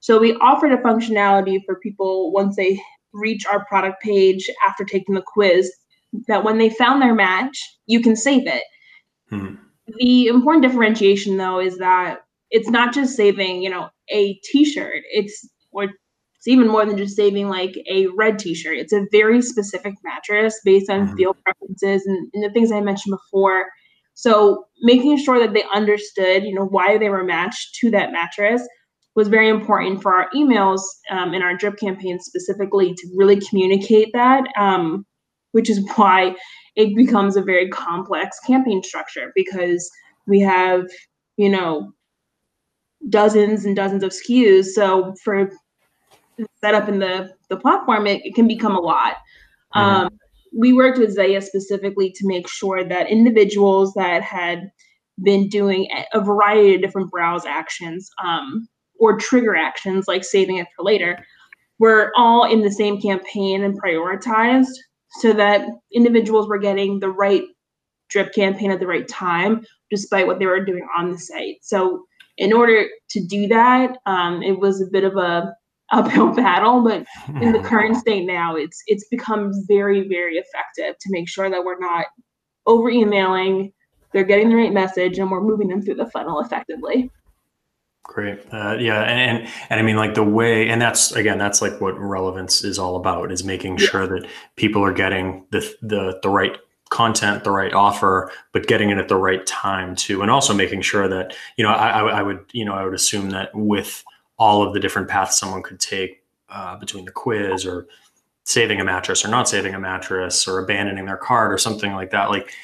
So 0.00 0.18
we 0.18 0.34
offered 0.36 0.72
a 0.72 0.78
functionality 0.78 1.60
for 1.66 1.76
people 1.80 2.32
once 2.32 2.56
they 2.56 2.80
reach 3.12 3.46
our 3.46 3.64
product 3.66 4.02
page 4.02 4.48
after 4.66 4.84
taking 4.84 5.14
the 5.14 5.24
quiz 5.26 5.70
that 6.26 6.44
when 6.44 6.58
they 6.58 6.70
found 6.70 7.02
their 7.02 7.14
match, 7.14 7.58
you 7.86 8.00
can 8.00 8.16
save 8.16 8.46
it. 8.46 8.64
Hmm. 9.30 9.54
The 9.98 10.26
important 10.26 10.62
differentiation, 10.62 11.36
though, 11.36 11.60
is 11.60 11.78
that 11.78 12.20
it's 12.50 12.68
not 12.68 12.94
just 12.94 13.16
saving, 13.16 13.62
you 13.62 13.70
know, 13.70 13.88
a 14.10 14.34
T-shirt. 14.44 15.02
It's 15.10 15.48
or 15.70 15.84
it's 15.84 16.46
even 16.46 16.68
more 16.68 16.86
than 16.86 16.96
just 16.96 17.16
saving 17.16 17.48
like 17.48 17.76
a 17.90 18.06
red 18.16 18.38
T-shirt. 18.38 18.78
It's 18.78 18.92
a 18.92 19.06
very 19.10 19.42
specific 19.42 19.94
mattress 20.04 20.58
based 20.64 20.88
on 20.88 21.06
mm-hmm. 21.06 21.16
feel 21.16 21.34
preferences 21.34 22.06
and, 22.06 22.30
and 22.32 22.44
the 22.44 22.50
things 22.50 22.70
I 22.70 22.80
mentioned 22.80 23.16
before. 23.16 23.66
So 24.14 24.64
making 24.80 25.18
sure 25.18 25.38
that 25.38 25.52
they 25.52 25.64
understood, 25.74 26.44
you 26.44 26.54
know, 26.54 26.64
why 26.64 26.98
they 26.98 27.08
were 27.08 27.24
matched 27.24 27.76
to 27.80 27.90
that 27.90 28.12
mattress 28.12 28.66
was 29.14 29.28
very 29.28 29.48
important 29.48 30.00
for 30.00 30.14
our 30.14 30.28
emails 30.34 30.80
um, 31.10 31.34
and 31.34 31.42
our 31.42 31.56
drip 31.56 31.76
campaigns 31.78 32.24
specifically 32.24 32.94
to 32.94 33.08
really 33.16 33.40
communicate 33.40 34.10
that, 34.12 34.44
um, 34.56 35.04
which 35.52 35.70
is 35.70 35.86
why 35.96 36.34
it 36.76 36.94
becomes 36.94 37.36
a 37.36 37.42
very 37.42 37.68
complex 37.68 38.38
campaign 38.40 38.82
structure 38.82 39.32
because 39.34 39.90
we 40.26 40.40
have, 40.40 40.86
you 41.36 41.48
know, 41.48 41.92
dozens 43.08 43.64
and 43.64 43.76
dozens 43.76 44.02
of 44.02 44.10
SKUs. 44.10 44.66
So 44.66 45.14
for 45.24 45.50
setup 46.60 46.88
in 46.88 46.98
the 46.98 47.32
the 47.48 47.56
platform, 47.56 48.06
it, 48.06 48.24
it 48.24 48.34
can 48.34 48.46
become 48.46 48.76
a 48.76 48.80
lot. 48.80 49.14
Mm-hmm. 49.74 49.80
Um, 49.80 50.18
we 50.56 50.72
worked 50.72 50.98
with 50.98 51.16
Zaius 51.16 51.44
specifically 51.44 52.10
to 52.12 52.26
make 52.26 52.48
sure 52.48 52.84
that 52.84 53.10
individuals 53.10 53.92
that 53.94 54.22
had 54.22 54.70
been 55.22 55.48
doing 55.48 55.88
a 56.12 56.20
variety 56.20 56.74
of 56.74 56.80
different 56.80 57.10
browse 57.10 57.44
actions 57.44 58.08
um, 58.22 58.68
or 58.98 59.18
trigger 59.18 59.56
actions 59.56 60.06
like 60.06 60.24
saving 60.24 60.56
it 60.56 60.66
for 60.76 60.84
later 60.84 61.18
were 61.78 62.12
all 62.16 62.50
in 62.50 62.62
the 62.62 62.70
same 62.70 63.00
campaign 63.00 63.62
and 63.62 63.80
prioritized 63.80 64.68
so 65.12 65.32
that 65.32 65.66
individuals 65.92 66.48
were 66.48 66.58
getting 66.58 67.00
the 67.00 67.08
right 67.08 67.44
drip 68.10 68.32
campaign 68.34 68.70
at 68.70 68.80
the 68.80 68.86
right 68.86 69.06
time, 69.08 69.64
despite 69.90 70.26
what 70.26 70.38
they 70.38 70.46
were 70.46 70.64
doing 70.64 70.86
on 70.96 71.10
the 71.10 71.18
site. 71.18 71.56
So, 71.62 72.04
in 72.36 72.52
order 72.52 72.86
to 73.10 73.26
do 73.26 73.48
that, 73.48 73.98
um, 74.06 74.42
it 74.42 74.58
was 74.58 74.80
a 74.80 74.86
bit 74.86 75.04
of 75.04 75.16
a 75.16 75.54
uphill 75.92 76.34
battle, 76.34 76.82
but 76.82 77.06
in 77.40 77.52
the 77.52 77.60
current 77.60 77.96
state 78.04 78.26
now, 78.26 78.56
it's 78.56 78.82
it's 78.86 79.06
become 79.08 79.52
very 79.66 80.06
very 80.06 80.36
effective 80.36 80.96
to 81.00 81.08
make 81.10 81.28
sure 81.28 81.48
that 81.50 81.64
we're 81.64 81.78
not 81.78 82.06
over 82.66 82.90
emailing, 82.90 83.72
they're 84.12 84.24
getting 84.24 84.50
the 84.50 84.56
right 84.56 84.72
message, 84.72 85.18
and 85.18 85.30
we're 85.30 85.40
moving 85.40 85.68
them 85.68 85.82
through 85.82 85.94
the 85.94 86.10
funnel 86.10 86.40
effectively. 86.40 87.10
Great. 88.08 88.40
Uh, 88.50 88.74
yeah, 88.80 89.02
and, 89.02 89.38
and 89.38 89.48
and 89.68 89.78
I 89.78 89.82
mean 89.82 89.96
like 89.96 90.14
the 90.14 90.24
way, 90.24 90.70
and 90.70 90.80
that's 90.80 91.12
again, 91.12 91.36
that's 91.36 91.60
like 91.60 91.78
what 91.78 91.96
relevance 91.98 92.64
is 92.64 92.78
all 92.78 92.96
about 92.96 93.30
is 93.30 93.44
making 93.44 93.76
sure 93.76 94.06
that 94.06 94.26
people 94.56 94.82
are 94.82 94.94
getting 94.94 95.44
the 95.50 95.60
the 95.82 96.18
the 96.22 96.30
right 96.30 96.56
content, 96.88 97.44
the 97.44 97.50
right 97.50 97.74
offer, 97.74 98.32
but 98.52 98.66
getting 98.66 98.88
it 98.88 98.96
at 98.96 99.08
the 99.08 99.16
right 99.16 99.46
time 99.46 99.94
too, 99.94 100.22
and 100.22 100.30
also 100.30 100.54
making 100.54 100.80
sure 100.80 101.06
that 101.06 101.36
you 101.58 101.62
know 101.62 101.70
I, 101.70 102.00
I 102.00 102.22
would 102.22 102.40
you 102.52 102.64
know 102.64 102.72
I 102.72 102.82
would 102.82 102.94
assume 102.94 103.28
that 103.30 103.50
with 103.54 104.02
all 104.38 104.66
of 104.66 104.72
the 104.72 104.80
different 104.80 105.08
paths 105.08 105.36
someone 105.36 105.62
could 105.62 105.78
take 105.78 106.24
uh, 106.48 106.78
between 106.78 107.04
the 107.04 107.12
quiz 107.12 107.66
or 107.66 107.86
saving 108.44 108.80
a 108.80 108.84
mattress 108.84 109.22
or 109.22 109.28
not 109.28 109.50
saving 109.50 109.74
a 109.74 109.78
mattress 109.78 110.48
or 110.48 110.58
abandoning 110.60 111.04
their 111.04 111.18
card 111.18 111.52
or 111.52 111.58
something 111.58 111.92
like 111.92 112.10
that, 112.12 112.30
like 112.30 112.54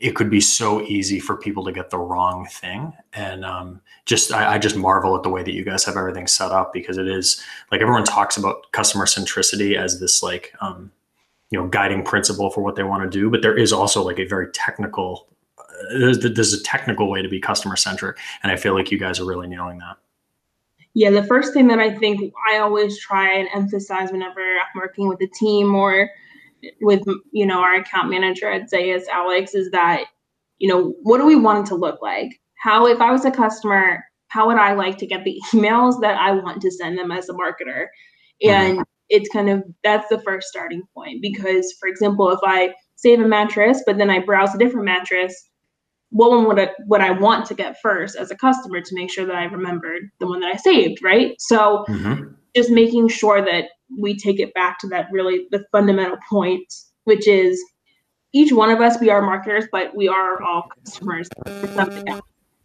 it 0.00 0.16
could 0.16 0.28
be 0.28 0.40
so 0.40 0.82
easy 0.82 1.20
for 1.20 1.36
people 1.36 1.64
to 1.64 1.72
get 1.72 1.90
the 1.90 1.98
wrong 1.98 2.46
thing. 2.46 2.92
And 3.12 3.44
um, 3.44 3.80
just, 4.06 4.32
I, 4.32 4.54
I, 4.54 4.58
just 4.58 4.76
marvel 4.76 5.16
at 5.16 5.22
the 5.22 5.30
way 5.30 5.42
that 5.42 5.54
you 5.54 5.64
guys 5.64 5.84
have 5.84 5.96
everything 5.96 6.26
set 6.26 6.50
up 6.50 6.72
because 6.72 6.98
it 6.98 7.06
is 7.06 7.40
like 7.70 7.80
everyone 7.80 8.04
talks 8.04 8.36
about 8.36 8.70
customer 8.72 9.06
centricity 9.06 9.76
as 9.76 10.00
this 10.00 10.22
like, 10.22 10.52
um, 10.60 10.90
you 11.50 11.58
know, 11.58 11.68
guiding 11.68 12.02
principle 12.02 12.50
for 12.50 12.60
what 12.60 12.74
they 12.74 12.82
want 12.82 13.02
to 13.04 13.18
do. 13.18 13.30
But 13.30 13.42
there 13.42 13.56
is 13.56 13.72
also 13.72 14.02
like 14.02 14.18
a 14.18 14.24
very 14.24 14.50
technical, 14.52 15.28
uh, 15.58 15.98
there's, 15.98 16.18
there's 16.18 16.52
a 16.52 16.62
technical 16.62 17.08
way 17.08 17.22
to 17.22 17.28
be 17.28 17.40
customer 17.40 17.76
centric. 17.76 18.18
And 18.42 18.50
I 18.50 18.56
feel 18.56 18.74
like 18.74 18.90
you 18.90 18.98
guys 18.98 19.20
are 19.20 19.24
really 19.24 19.46
nailing 19.46 19.78
that. 19.78 19.96
Yeah, 20.94 21.10
the 21.10 21.24
first 21.24 21.52
thing 21.52 21.68
that 21.68 21.78
I 21.78 21.94
think 21.96 22.32
I 22.48 22.58
always 22.58 22.98
try 22.98 23.32
and 23.32 23.48
emphasize 23.54 24.12
whenever 24.12 24.40
I'm 24.40 24.80
working 24.80 25.08
with 25.08 25.20
a 25.22 25.26
team 25.26 25.74
or 25.74 26.10
with 26.80 27.02
you 27.32 27.46
know 27.46 27.60
our 27.60 27.76
account 27.76 28.10
manager 28.10 28.50
at 28.50 28.70
Zaius, 28.70 29.06
Alex, 29.08 29.54
is 29.54 29.70
that 29.70 30.04
you 30.58 30.68
know 30.68 30.94
what 31.02 31.18
do 31.18 31.26
we 31.26 31.36
want 31.36 31.66
it 31.66 31.68
to 31.70 31.74
look 31.74 32.00
like? 32.02 32.40
How 32.56 32.86
if 32.86 33.00
I 33.00 33.12
was 33.12 33.24
a 33.24 33.30
customer, 33.30 34.04
how 34.28 34.46
would 34.46 34.56
I 34.56 34.72
like 34.72 34.98
to 34.98 35.06
get 35.06 35.24
the 35.24 35.40
emails 35.52 36.00
that 36.00 36.18
I 36.18 36.32
want 36.32 36.62
to 36.62 36.70
send 36.70 36.98
them 36.98 37.12
as 37.12 37.28
a 37.28 37.34
marketer? 37.34 37.86
Mm-hmm. 38.42 38.50
And 38.50 38.72
mm-hmm. 38.74 38.82
it's 39.08 39.28
kind 39.30 39.50
of 39.50 39.64
that's 39.82 40.08
the 40.08 40.20
first 40.20 40.48
starting 40.48 40.82
point 40.94 41.22
because, 41.22 41.74
for 41.78 41.88
example, 41.88 42.30
if 42.30 42.40
I 42.44 42.74
save 42.96 43.20
a 43.20 43.28
mattress 43.28 43.82
but 43.84 43.98
then 43.98 44.08
I 44.08 44.20
browse 44.20 44.54
a 44.54 44.58
different 44.58 44.86
mattress, 44.86 45.50
what 46.14 46.30
one 46.30 46.46
would 46.46 46.60
I, 46.60 46.70
would 46.86 47.00
I 47.00 47.10
want 47.10 47.44
to 47.46 47.54
get 47.54 47.80
first 47.82 48.16
as 48.16 48.30
a 48.30 48.36
customer 48.36 48.80
to 48.80 48.94
make 48.94 49.10
sure 49.10 49.26
that 49.26 49.34
I 49.34 49.44
remembered 49.44 50.10
the 50.20 50.28
one 50.28 50.40
that 50.40 50.54
I 50.54 50.56
saved, 50.56 51.02
right? 51.02 51.34
So 51.40 51.84
mm-hmm. 51.88 52.34
just 52.54 52.70
making 52.70 53.08
sure 53.08 53.44
that 53.44 53.64
we 53.98 54.16
take 54.16 54.40
it 54.40 54.52
back 54.54 54.78
to 54.80 54.88
that 54.88 55.08
really 55.10 55.46
the 55.50 55.64
fundamental 55.72 56.16
point, 56.28 56.72
which 57.04 57.28
is 57.28 57.62
each 58.32 58.52
one 58.52 58.70
of 58.70 58.80
us, 58.80 59.00
we 59.00 59.10
are 59.10 59.22
marketers, 59.22 59.64
but 59.70 59.94
we 59.94 60.08
are 60.08 60.42
all 60.42 60.68
customers 60.84 61.28
for 61.46 61.68
something 61.68 62.08
else. 62.08 62.22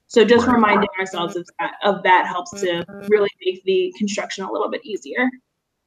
So 0.07 0.25
just 0.25 0.47
reminding 0.47 0.89
ourselves 0.99 1.35
of 1.35 1.47
that, 1.59 1.73
of 1.83 2.01
that 2.01 2.25
helps 2.25 2.49
to 2.61 2.83
really 3.07 3.29
make 3.45 3.63
the 3.63 3.93
construction 3.95 4.43
a 4.43 4.51
little 4.51 4.69
bit 4.69 4.83
easier. 4.83 5.29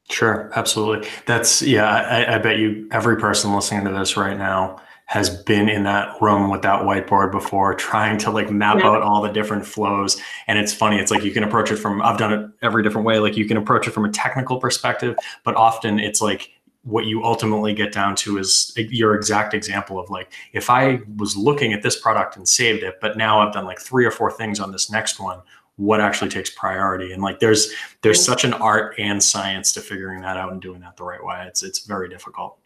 Sure, 0.09 0.51
absolutely. 0.55 1.09
That's 1.27 1.63
yeah. 1.63 1.89
I, 1.89 2.37
I 2.37 2.39
bet 2.39 2.59
you 2.59 2.89
every 2.93 3.17
person 3.17 3.55
listening 3.55 3.85
to 3.85 3.91
this 3.91 4.17
right 4.17 4.39
now 4.39 4.81
has 5.07 5.29
been 5.43 5.69
in 5.69 5.83
that 5.83 6.17
room 6.23 6.51
with 6.51 6.63
that 6.63 6.83
whiteboard 6.83 7.33
before 7.33 7.75
trying 7.75 8.17
to 8.19 8.31
like 8.31 8.51
map 8.51 8.79
yeah. 8.79 8.87
out 8.87 9.03
all 9.03 9.21
the 9.21 9.31
different 9.31 9.67
flows. 9.67 10.21
And 10.47 10.59
it's 10.59 10.73
funny 10.73 10.99
it's 10.99 11.11
like 11.11 11.23
you 11.23 11.33
can 11.33 11.45
approach 11.45 11.71
it 11.71 11.77
from 11.77 12.01
i've 12.03 12.19
done 12.19 12.33
it 12.33 12.51
every 12.63 12.83
different 12.83 13.07
way 13.07 13.19
like 13.19 13.37
you 13.37 13.47
can 13.47 13.57
approach 13.57 13.87
it 13.87 13.91
from 13.91 14.05
a 14.05 14.11
technical 14.11 14.59
perspective 14.59 15.17
but 15.45 15.55
often 15.57 15.99
it's 15.99 16.21
like 16.21 16.51
what 16.85 17.05
you 17.05 17.23
ultimately 17.23 17.73
get 17.73 17.93
down 17.93 18.17
to 18.17 18.39
is 18.39 18.73
your 18.77 19.15
exact 19.15 19.55
example 19.55 19.99
of 19.99 20.11
like 20.11 20.33
if 20.53 20.71
i 20.71 21.01
was 21.17 21.37
looking 21.37 21.73
at 21.73 21.83
this 21.83 22.01
product 22.01 22.37
and 22.37 22.49
saved 22.49 22.83
it 22.83 22.97
but 23.01 23.17
now 23.17 23.41
i've 23.41 23.53
done 23.53 23.65
like 23.65 23.81
three 23.81 24.05
or 24.05 24.11
four 24.11 24.31
things 24.31 24.61
on 24.61 24.73
this 24.73 24.91
next 24.91 25.21
one 25.21 25.41
what 25.77 26.01
actually 26.01 26.31
takes 26.31 26.51
priority? 26.51 27.13
And 27.13 27.23
like 27.23 27.41
there's 27.41 27.73
there's 28.03 28.23
such 28.23 28.45
an 28.45 28.53
art 28.53 28.95
and 28.99 29.23
science 29.23 29.73
to 29.73 29.81
figuring 29.81 30.21
that 30.21 30.37
out 30.37 30.53
and 30.53 30.61
doing 30.61 30.81
that 30.81 30.97
the 30.97 31.03
right 31.03 31.25
way. 31.25 31.45
It's 31.47 31.63
it's 31.63 31.87
very 31.87 32.09
difficult 32.09 32.59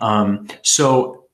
um, 0.00 0.48
so 0.62 1.24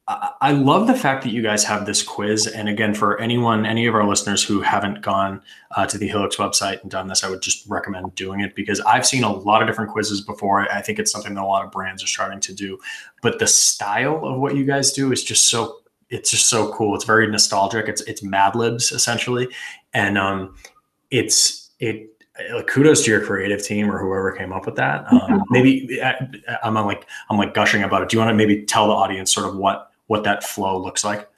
I 0.40 0.50
love 0.52 0.88
the 0.88 0.94
fact 0.94 1.22
that 1.22 1.30
you 1.30 1.40
guys 1.40 1.62
have 1.64 1.86
this 1.86 2.02
quiz. 2.02 2.48
And 2.48 2.68
again, 2.68 2.94
for 2.94 3.20
anyone, 3.20 3.64
any 3.64 3.86
of 3.86 3.94
our 3.94 4.04
listeners 4.04 4.42
who 4.42 4.60
haven't 4.60 5.02
gone 5.02 5.40
uh, 5.76 5.86
to 5.86 5.98
the 5.98 6.08
Helix 6.08 6.34
website 6.36 6.82
and 6.82 6.90
done 6.90 7.06
this, 7.06 7.22
I 7.22 7.30
would 7.30 7.42
just 7.42 7.68
recommend 7.68 8.14
doing 8.16 8.40
it 8.40 8.56
because 8.56 8.80
I've 8.80 9.06
seen 9.06 9.22
a 9.22 9.32
lot 9.32 9.62
of 9.62 9.68
different 9.68 9.92
quizzes 9.92 10.20
before. 10.20 10.70
I 10.72 10.82
think 10.82 10.98
it's 10.98 11.12
something 11.12 11.34
that 11.34 11.42
a 11.42 11.46
lot 11.46 11.64
of 11.64 11.70
brands 11.70 12.02
are 12.02 12.08
starting 12.08 12.40
to 12.40 12.52
do. 12.52 12.78
But 13.22 13.38
the 13.38 13.46
style 13.46 14.24
of 14.24 14.40
what 14.40 14.56
you 14.56 14.64
guys 14.64 14.92
do 14.92 15.12
is 15.12 15.22
just 15.22 15.48
so 15.48 15.76
it's 16.08 16.30
just 16.32 16.48
so 16.48 16.72
cool. 16.72 16.96
It's 16.96 17.04
very 17.04 17.28
nostalgic. 17.28 17.86
It's 17.86 18.00
it's 18.02 18.22
Mad 18.22 18.56
Libs 18.56 18.90
essentially, 18.90 19.46
and 19.94 20.18
um, 20.18 20.56
it's 21.12 21.70
it 21.78 22.09
like 22.52 22.66
kudos 22.66 23.04
to 23.04 23.10
your 23.10 23.24
creative 23.24 23.62
team 23.62 23.90
or 23.90 23.98
whoever 23.98 24.32
came 24.32 24.52
up 24.52 24.66
with 24.66 24.76
that. 24.76 25.10
Um, 25.12 25.42
maybe 25.50 26.00
uh, 26.00 26.12
I'm 26.62 26.74
like 26.74 27.06
I'm 27.28 27.36
like 27.36 27.54
gushing 27.54 27.82
about 27.82 28.02
it. 28.02 28.08
Do 28.08 28.16
you 28.16 28.20
want 28.20 28.30
to 28.30 28.34
maybe 28.34 28.64
tell 28.64 28.86
the 28.86 28.94
audience 28.94 29.32
sort 29.32 29.48
of 29.48 29.56
what 29.56 29.90
what 30.06 30.24
that 30.24 30.44
flow 30.44 30.80
looks 30.80 31.04
like? 31.04 31.28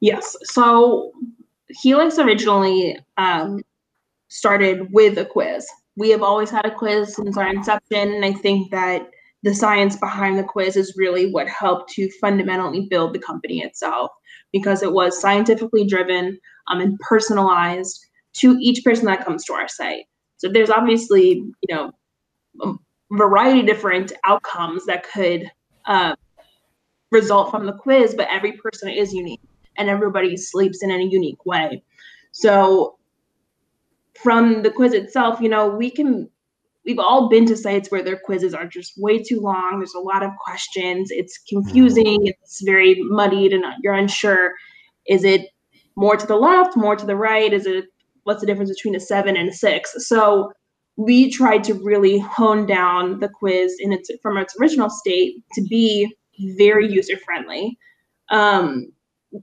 Yes. 0.00 0.36
So 0.44 1.12
Helix 1.68 2.18
originally 2.18 2.98
um, 3.16 3.62
started 4.28 4.92
with 4.92 5.18
a 5.18 5.24
quiz. 5.24 5.66
We 5.96 6.10
have 6.10 6.22
always 6.22 6.50
had 6.50 6.66
a 6.66 6.74
quiz 6.74 7.14
since 7.14 7.36
our 7.36 7.48
inception, 7.48 8.12
and 8.12 8.24
I 8.24 8.32
think 8.32 8.70
that 8.70 9.08
the 9.42 9.54
science 9.54 9.96
behind 9.96 10.38
the 10.38 10.44
quiz 10.44 10.76
is 10.76 10.96
really 10.96 11.30
what 11.30 11.48
helped 11.48 11.90
to 11.92 12.10
fundamentally 12.20 12.86
build 12.90 13.14
the 13.14 13.18
company 13.18 13.62
itself 13.62 14.10
because 14.52 14.82
it 14.82 14.92
was 14.92 15.20
scientifically 15.20 15.86
driven 15.86 16.38
um, 16.68 16.80
and 16.80 16.98
personalized 16.98 18.06
to 18.38 18.56
each 18.60 18.84
person 18.84 19.06
that 19.06 19.24
comes 19.24 19.44
to 19.44 19.52
our 19.52 19.68
site. 19.68 20.04
So 20.36 20.48
there's 20.48 20.70
obviously, 20.70 21.42
you 21.68 21.74
know, 21.74 21.92
a 22.62 22.74
variety 23.12 23.60
of 23.60 23.66
different 23.66 24.12
outcomes 24.24 24.84
that 24.86 25.06
could 25.10 25.50
uh, 25.86 26.14
result 27.10 27.50
from 27.50 27.66
the 27.66 27.72
quiz, 27.72 28.14
but 28.14 28.28
every 28.30 28.52
person 28.52 28.88
is 28.88 29.12
unique 29.12 29.40
and 29.78 29.88
everybody 29.88 30.36
sleeps 30.36 30.82
in 30.82 30.90
a 30.90 30.98
unique 30.98 31.44
way. 31.46 31.82
So 32.32 32.98
from 34.14 34.62
the 34.62 34.70
quiz 34.70 34.92
itself, 34.92 35.40
you 35.40 35.48
know, 35.48 35.68
we 35.68 35.90
can 35.90 36.28
we've 36.84 36.98
all 36.98 37.28
been 37.28 37.46
to 37.46 37.56
sites 37.56 37.90
where 37.90 38.02
their 38.02 38.18
quizzes 38.18 38.54
are 38.54 38.66
just 38.66 38.96
way 38.96 39.22
too 39.22 39.40
long. 39.40 39.78
There's 39.78 39.94
a 39.94 40.00
lot 40.00 40.22
of 40.22 40.30
questions. 40.38 41.10
It's 41.10 41.38
confusing. 41.48 42.26
It's 42.26 42.62
very 42.62 42.96
muddied, 43.02 43.52
and 43.52 43.64
you're 43.82 43.94
unsure. 43.94 44.52
Is 45.08 45.24
it 45.24 45.48
more 45.96 46.16
to 46.16 46.26
the 46.26 46.36
left, 46.36 46.76
more 46.76 46.94
to 46.94 47.04
the 47.04 47.16
right? 47.16 47.52
Is 47.52 47.66
it 47.66 47.86
what's 48.26 48.40
the 48.40 48.46
difference 48.46 48.70
between 48.70 48.96
a 48.96 49.00
seven 49.00 49.36
and 49.36 49.48
a 49.48 49.52
six. 49.52 49.94
So 50.08 50.52
we 50.96 51.30
tried 51.30 51.62
to 51.64 51.74
really 51.74 52.18
hone 52.18 52.66
down 52.66 53.20
the 53.20 53.28
quiz 53.28 53.76
in 53.78 53.92
its 53.92 54.10
from 54.20 54.36
its 54.36 54.54
original 54.60 54.90
state 54.90 55.36
to 55.54 55.62
be 55.62 56.12
very 56.56 56.90
user 56.90 57.16
friendly. 57.24 57.78
Um, 58.30 58.86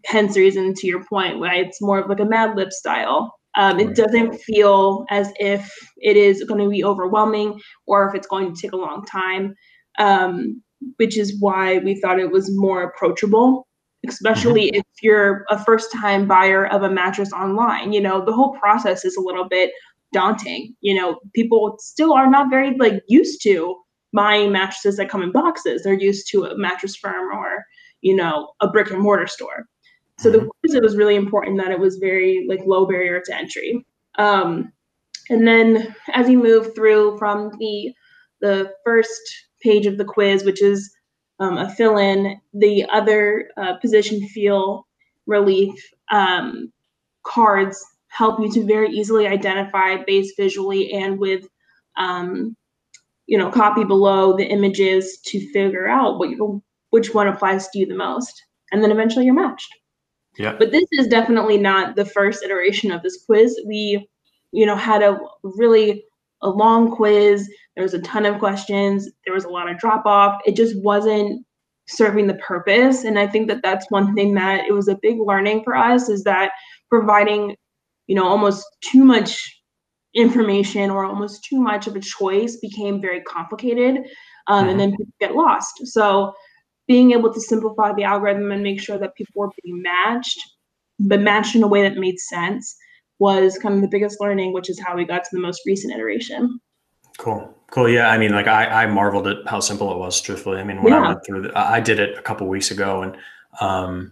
hence 0.05 0.33
the 0.33 0.41
reason 0.41 0.73
to 0.73 0.87
your 0.87 1.03
point 1.05 1.39
why 1.39 1.55
it's 1.55 1.81
more 1.81 1.99
of 1.99 2.09
like 2.09 2.19
a 2.19 2.25
Mad 2.25 2.57
Lib 2.57 2.73
style. 2.73 3.33
Um, 3.55 3.79
it 3.79 3.95
doesn't 3.95 4.35
feel 4.39 5.05
as 5.11 5.31
if 5.39 5.71
it 5.97 6.17
is 6.17 6.43
going 6.43 6.59
to 6.59 6.69
be 6.69 6.83
overwhelming 6.83 7.61
or 7.87 8.09
if 8.09 8.15
it's 8.15 8.27
going 8.27 8.53
to 8.53 8.61
take 8.61 8.73
a 8.73 8.77
long 8.77 9.05
time, 9.05 9.55
um, 9.99 10.61
which 10.97 11.17
is 11.17 11.39
why 11.39 11.77
we 11.77 12.01
thought 12.01 12.19
it 12.19 12.31
was 12.31 12.53
more 12.57 12.83
approachable 12.83 13.65
especially 14.07 14.67
mm-hmm. 14.67 14.79
if 14.79 14.85
you're 15.01 15.45
a 15.49 15.63
first 15.63 15.91
time 15.91 16.27
buyer 16.27 16.67
of 16.67 16.83
a 16.83 16.89
mattress 16.89 17.31
online 17.31 17.93
you 17.93 18.01
know 18.01 18.23
the 18.23 18.33
whole 18.33 18.53
process 18.59 19.05
is 19.05 19.15
a 19.15 19.21
little 19.21 19.47
bit 19.47 19.71
daunting 20.11 20.75
you 20.81 20.93
know 20.93 21.19
people 21.33 21.75
still 21.79 22.13
are 22.13 22.29
not 22.29 22.49
very 22.49 22.75
like 22.77 23.01
used 23.07 23.41
to 23.41 23.75
buying 24.13 24.51
mattresses 24.51 24.97
that 24.97 25.09
come 25.09 25.23
in 25.23 25.31
boxes 25.31 25.83
they're 25.83 25.93
used 25.93 26.27
to 26.29 26.45
a 26.45 26.57
mattress 26.57 26.95
firm 26.95 27.35
or 27.35 27.65
you 28.01 28.15
know 28.15 28.51
a 28.61 28.67
brick 28.67 28.91
and 28.91 29.01
mortar 29.01 29.27
store 29.27 29.65
so 30.19 30.29
the 30.29 30.39
mm-hmm. 30.39 30.75
it 30.75 30.83
was 30.83 30.95
really 30.95 31.15
important 31.15 31.57
that 31.57 31.71
it 31.71 31.79
was 31.79 31.97
very 31.97 32.45
like 32.47 32.61
low 32.65 32.85
barrier 32.85 33.21
to 33.25 33.35
entry 33.35 33.85
um, 34.19 34.71
and 35.29 35.47
then 35.47 35.95
as 36.13 36.29
you 36.29 36.41
move 36.41 36.75
through 36.75 37.17
from 37.17 37.51
the 37.59 37.93
the 38.41 38.71
first 38.85 39.21
page 39.61 39.85
of 39.85 39.97
the 39.97 40.05
quiz 40.05 40.43
which 40.43 40.61
is 40.61 40.93
um, 41.39 41.57
a 41.57 41.69
fill 41.69 41.97
in. 41.97 42.39
The 42.53 42.85
other 42.91 43.49
uh, 43.57 43.75
position 43.77 44.27
feel 44.27 44.87
relief 45.25 45.75
um, 46.11 46.71
cards 47.23 47.83
help 48.07 48.39
you 48.39 48.51
to 48.51 48.65
very 48.65 48.89
easily 48.89 49.27
identify 49.27 49.97
base 50.05 50.33
visually 50.37 50.91
and 50.93 51.17
with 51.17 51.47
um, 51.97 52.55
you 53.25 53.37
know 53.37 53.49
copy 53.49 53.83
below 53.83 54.35
the 54.35 54.45
images 54.45 55.19
to 55.25 55.51
figure 55.51 55.87
out 55.87 56.19
what 56.19 56.29
you 56.29 56.61
which 56.89 57.13
one 57.13 57.27
applies 57.27 57.67
to 57.69 57.79
you 57.79 57.85
the 57.85 57.95
most 57.95 58.43
and 58.71 58.83
then 58.83 58.91
eventually 58.91 59.25
you're 59.25 59.33
matched. 59.33 59.73
Yeah. 60.37 60.55
But 60.57 60.71
this 60.71 60.85
is 60.93 61.07
definitely 61.07 61.57
not 61.57 61.95
the 61.95 62.05
first 62.05 62.43
iteration 62.43 62.91
of 62.91 63.03
this 63.03 63.23
quiz. 63.25 63.59
We 63.65 64.07
you 64.51 64.65
know 64.65 64.75
had 64.75 65.01
a 65.01 65.17
really 65.43 66.05
a 66.43 66.49
long 66.49 66.91
quiz. 66.91 67.49
There 67.75 67.83
was 67.83 67.93
a 67.93 68.01
ton 68.01 68.25
of 68.25 68.39
questions. 68.39 69.09
There 69.25 69.33
was 69.33 69.45
a 69.45 69.49
lot 69.49 69.69
of 69.69 69.77
drop 69.77 70.05
off. 70.05 70.41
It 70.45 70.55
just 70.55 70.75
wasn't 70.83 71.45
serving 71.87 72.27
the 72.27 72.35
purpose. 72.35 73.03
And 73.03 73.17
I 73.17 73.27
think 73.27 73.47
that 73.47 73.61
that's 73.63 73.89
one 73.89 74.13
thing 74.13 74.35
that 74.35 74.65
it 74.67 74.73
was 74.73 74.87
a 74.87 74.99
big 75.01 75.17
learning 75.19 75.63
for 75.63 75.75
us 75.75 76.09
is 76.09 76.23
that 76.23 76.51
providing, 76.89 77.55
you 78.07 78.15
know, 78.15 78.27
almost 78.27 78.65
too 78.81 79.03
much 79.03 79.41
information 80.13 80.89
or 80.89 81.03
almost 81.05 81.43
too 81.43 81.59
much 81.59 81.87
of 81.87 81.95
a 81.95 81.99
choice 81.99 82.57
became 82.57 83.01
very 83.01 83.21
complicated 83.21 83.97
um, 84.47 84.61
mm-hmm. 84.61 84.69
and 84.69 84.79
then 84.79 84.91
people 84.91 85.13
get 85.19 85.35
lost. 85.35 85.73
So 85.85 86.33
being 86.87 87.11
able 87.11 87.33
to 87.33 87.41
simplify 87.41 87.93
the 87.93 88.03
algorithm 88.03 88.51
and 88.51 88.61
make 88.61 88.79
sure 88.79 88.97
that 88.97 89.15
people 89.15 89.33
were 89.35 89.49
being 89.63 89.81
matched, 89.81 90.39
but 90.99 91.21
matched 91.21 91.55
in 91.55 91.63
a 91.63 91.67
way 91.67 91.81
that 91.81 91.97
made 91.97 92.19
sense 92.19 92.75
was 93.23 93.57
kind 93.57 93.73
of 93.73 93.81
the 93.81 93.87
biggest 93.87 94.19
learning, 94.19 94.51
which 94.51 94.69
is 94.69 94.77
how 94.77 94.97
we 94.97 95.05
got 95.05 95.23
to 95.23 95.29
the 95.31 95.39
most 95.39 95.61
recent 95.65 95.93
iteration. 95.93 96.59
Cool. 97.17 97.57
Cool. 97.71 97.87
Yeah. 97.87 98.09
I 98.09 98.17
mean, 98.17 98.31
like 98.31 98.47
I, 98.47 98.83
I 98.83 98.85
marveled 98.85 99.27
at 99.27 99.37
how 99.47 99.61
simple 99.61 99.93
it 99.93 99.97
was, 99.97 100.19
truthfully. 100.19 100.59
I 100.59 100.65
mean, 100.65 100.83
when 100.83 100.91
yeah. 100.91 100.99
I 100.99 101.07
went 101.07 101.25
through 101.25 101.43
the, 101.43 101.57
I 101.57 101.79
did 101.79 101.99
it 101.99 102.17
a 102.17 102.21
couple 102.21 102.45
weeks 102.49 102.69
ago 102.69 103.01
and, 103.01 103.15
um, 103.61 104.11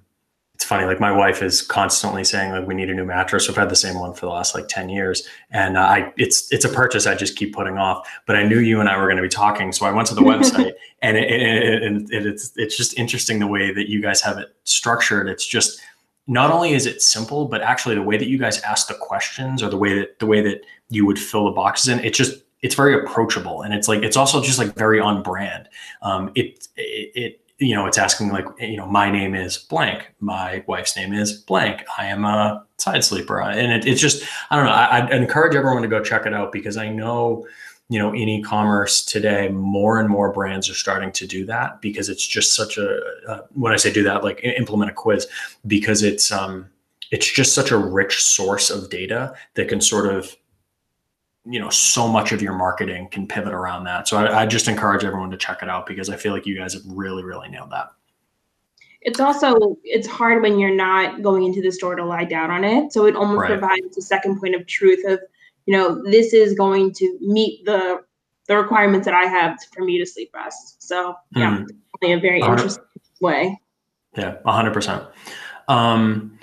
it's 0.54 0.64
funny, 0.64 0.86
like 0.86 1.02
my 1.02 1.12
wife 1.12 1.44
is 1.44 1.62
constantly 1.62 2.24
saying 2.24 2.52
like, 2.52 2.66
we 2.66 2.74
need 2.74 2.90
a 2.90 2.94
new 2.94 3.04
mattress. 3.04 3.50
We've 3.50 3.58
had 3.58 3.70
the 3.70 3.76
same 3.76 4.00
one 4.00 4.14
for 4.14 4.28
the 4.28 4.32
last 4.32 4.56
like 4.56 4.70
10 4.70 4.88
years. 4.88 5.28
And 5.50 5.76
uh, 5.76 5.82
I, 5.82 6.14
it's, 6.18 6.50
it's 6.54 6.64
a 6.64 6.70
purchase 6.70 7.06
I 7.06 7.16
just 7.16 7.36
keep 7.36 7.54
putting 7.54 7.78
off, 7.78 8.08
but 8.26 8.38
I 8.38 8.44
knew 8.44 8.60
you 8.60 8.80
and 8.80 8.88
I 8.88 8.96
were 8.96 9.08
going 9.08 9.18
to 9.18 9.24
be 9.24 9.28
talking. 9.28 9.74
So 9.74 9.86
I 9.86 9.92
went 9.92 10.08
to 10.08 10.16
the 10.16 10.22
website 10.32 10.72
and, 11.02 11.18
it, 11.18 11.30
it, 11.30 11.84
it, 11.84 12.14
it, 12.14 12.26
it's, 12.28 12.54
it's 12.56 12.78
just 12.78 12.98
interesting 12.98 13.40
the 13.40 13.48
way 13.48 13.74
that 13.74 13.90
you 13.90 14.02
guys 14.02 14.22
have 14.22 14.38
it 14.38 14.56
structured. 14.64 15.28
It's 15.28 15.46
just, 15.46 15.82
not 16.32 16.50
only 16.50 16.72
is 16.72 16.86
it 16.86 17.02
simple, 17.02 17.46
but 17.46 17.62
actually 17.62 17.94
the 17.94 18.02
way 18.02 18.18
that 18.18 18.28
you 18.28 18.38
guys 18.38 18.62
ask 18.62 18.88
the 18.88 18.94
questions 18.94 19.62
or 19.62 19.70
the 19.70 19.76
way 19.76 19.94
that, 20.00 20.18
the 20.20 20.26
way 20.26 20.40
that 20.42 20.66
you 20.90 21.06
would 21.06 21.20
fill 21.20 21.46
the 21.46 21.52
boxes 21.52 21.90
in, 21.90 22.00
it's 22.00 22.18
just, 22.18 22.42
it's 22.62 22.74
very 22.74 22.98
approachable. 22.98 23.64
And 23.64 23.74
it's 23.74 23.90
like 23.90 24.02
it's 24.02 24.16
also 24.16 24.42
just 24.42 24.58
like 24.58 24.74
very 24.76 25.00
on 25.00 25.24
brand. 25.24 25.68
Um, 26.02 26.32
it, 26.36 26.68
it, 26.78 27.12
it 27.16 27.42
you 27.58 27.76
know 27.76 27.86
it's 27.86 27.98
asking 27.98 28.30
like 28.30 28.46
you 28.60 28.78
know 28.78 28.88
my 28.88 29.12
name 29.12 29.36
is 29.36 29.58
blank. 29.58 30.14
My 30.20 30.64
wife's 30.68 30.96
name 30.96 31.14
is 31.14 31.34
blank. 31.34 31.84
I 31.98 32.06
am 32.06 32.24
a 32.24 32.66
side 32.78 33.04
sleeper. 33.04 33.42
And 33.42 33.72
it, 33.72 33.86
it's 33.86 34.02
just 34.02 34.24
i 34.50 34.56
don't 34.56 34.66
know. 34.66 34.72
I, 34.72 35.06
i'd 35.06 35.12
encourage 35.12 35.56
everyone 35.56 35.82
to 35.84 35.88
go 35.88 36.02
check 36.04 36.26
it 36.26 36.34
out 36.34 36.52
because 36.52 36.78
i 36.78 36.90
know 36.90 37.48
you 37.92 38.00
know 38.00 38.14
in 38.14 38.30
e-commerce 38.30 39.04
today 39.04 39.50
more 39.50 40.00
and 40.00 40.10
more 40.10 40.32
brands 40.32 40.70
are 40.70 40.74
starting 40.74 41.12
to 41.12 41.28
do 41.28 41.46
that 41.46 41.82
because 41.82 42.08
it's 42.08 42.26
just 42.26 42.56
such 42.56 42.78
a 42.78 43.00
uh, 43.28 43.42
when 43.54 43.74
i 43.74 43.76
say 43.76 43.92
do 43.92 44.04
that 44.04 44.24
like 44.24 44.40
implement 44.44 44.90
a 44.90 44.94
quiz 44.94 45.28
because 45.68 46.02
it's 46.02 46.32
um 46.32 46.70
it's 47.12 47.30
just 47.30 47.54
such 47.54 47.72
a 47.72 47.78
rich 47.78 48.24
source 48.24 48.70
of 48.70 48.90
data 48.90 49.34
that 49.56 49.68
can 49.68 49.82
sort 49.82 50.14
of 50.14 50.36
you 51.46 51.60
know 51.60 51.70
so 51.70 52.08
much 52.08 52.32
of 52.32 52.42
your 52.42 52.54
marketing 52.54 53.08
can 53.10 53.28
pivot 53.28 53.54
around 53.54 53.84
that. 53.86 54.08
So 54.08 54.18
I, 54.18 54.44
I, 54.44 54.46
just 54.46 54.68
encourage 54.68 55.04
everyone 55.04 55.32
to 55.32 55.38
check 55.38 55.64
it 55.64 55.70
out 55.70 55.88
because 55.88 56.08
i 56.10 56.16
feel 56.16 56.34
like 56.34 56.46
you 56.46 56.56
guys 56.56 56.74
have 56.74 56.84
really 56.86 57.24
really 57.24 57.50
nailed 57.50 57.72
that. 57.72 57.92
It's 59.02 59.20
also 59.20 59.78
it's 59.84 60.08
hard 60.08 60.44
when 60.44 60.60
you're 60.60 60.76
not 60.76 61.24
going 61.24 61.44
into 61.44 61.62
the 61.62 61.72
store 61.72 61.96
to 61.96 62.06
lie 62.06 62.26
down 62.26 62.52
on 62.52 62.64
it. 62.64 62.94
So 62.94 63.08
it 63.08 63.16
almost 63.16 63.42
right. 63.42 63.60
provides 63.60 63.98
a 63.98 64.02
second 64.02 64.40
point 64.40 64.54
of 64.54 64.68
truth 64.68 65.04
of 65.08 65.20
you 65.66 65.76
know 65.76 66.02
this 66.10 66.34
is 66.34 66.54
going 66.54 66.92
to 66.94 67.18
meet 67.22 67.64
the 67.66 68.02
the 68.48 68.56
requirements 68.56 69.06
that 69.06 69.14
i 69.14 69.26
have 69.26 69.58
for 69.74 69.84
me 69.84 69.98
to 69.98 70.06
sleep 70.06 70.30
rest 70.34 70.82
so 70.82 71.16
yeah 71.36 71.64
mm. 72.04 72.18
a 72.18 72.20
very 72.20 72.42
interesting 72.42 72.84
way 73.22 73.60
yeah 74.16 74.38
100% 74.46 75.08
um 75.68 76.38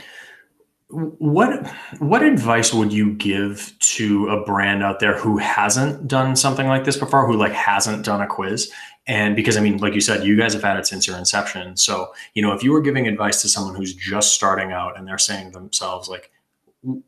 what 0.91 1.67
what 1.99 2.23
advice 2.23 2.73
would 2.73 2.93
you 2.93 3.13
give 3.13 3.75
to 3.79 4.29
a 4.29 4.43
brand 4.43 4.83
out 4.83 5.01
there 5.01 5.19
who 5.19 5.37
hasn't 5.37 6.09
done 6.09 6.35
something 6.35 6.67
like 6.67 6.85
this 6.85 6.97
before, 6.97 7.27
who 7.27 7.37
like 7.37 7.53
hasn't 7.53 8.07
done 8.07 8.23
a 8.23 8.27
quiz? 8.27 8.73
And 9.07 9.37
because 9.37 9.59
I 9.59 9.61
mean, 9.61 9.79
like 9.79 9.95
you 9.95 10.01
said, 10.01 10.25
you 10.25 10.37
guys 10.37 10.55
have 10.55 10.63
had 10.63 10.79
it 10.79 10.87
since 10.87 11.07
your 11.07 11.19
inception. 11.19 11.77
So, 11.77 12.13
you 12.33 12.43
know, 12.43 12.53
if 12.53 12.63
you 12.63 12.73
were 12.73 12.81
giving 12.81 13.07
advice 13.07 13.43
to 13.43 13.49
someone 13.49 13.75
who's 13.75 13.95
just 13.95 14.33
starting 14.35 14.73
out 14.73 14.99
and 14.99 15.07
they're 15.07 15.19
saying 15.19 15.53
to 15.53 15.59
themselves, 15.59 16.09
like, 16.09 16.31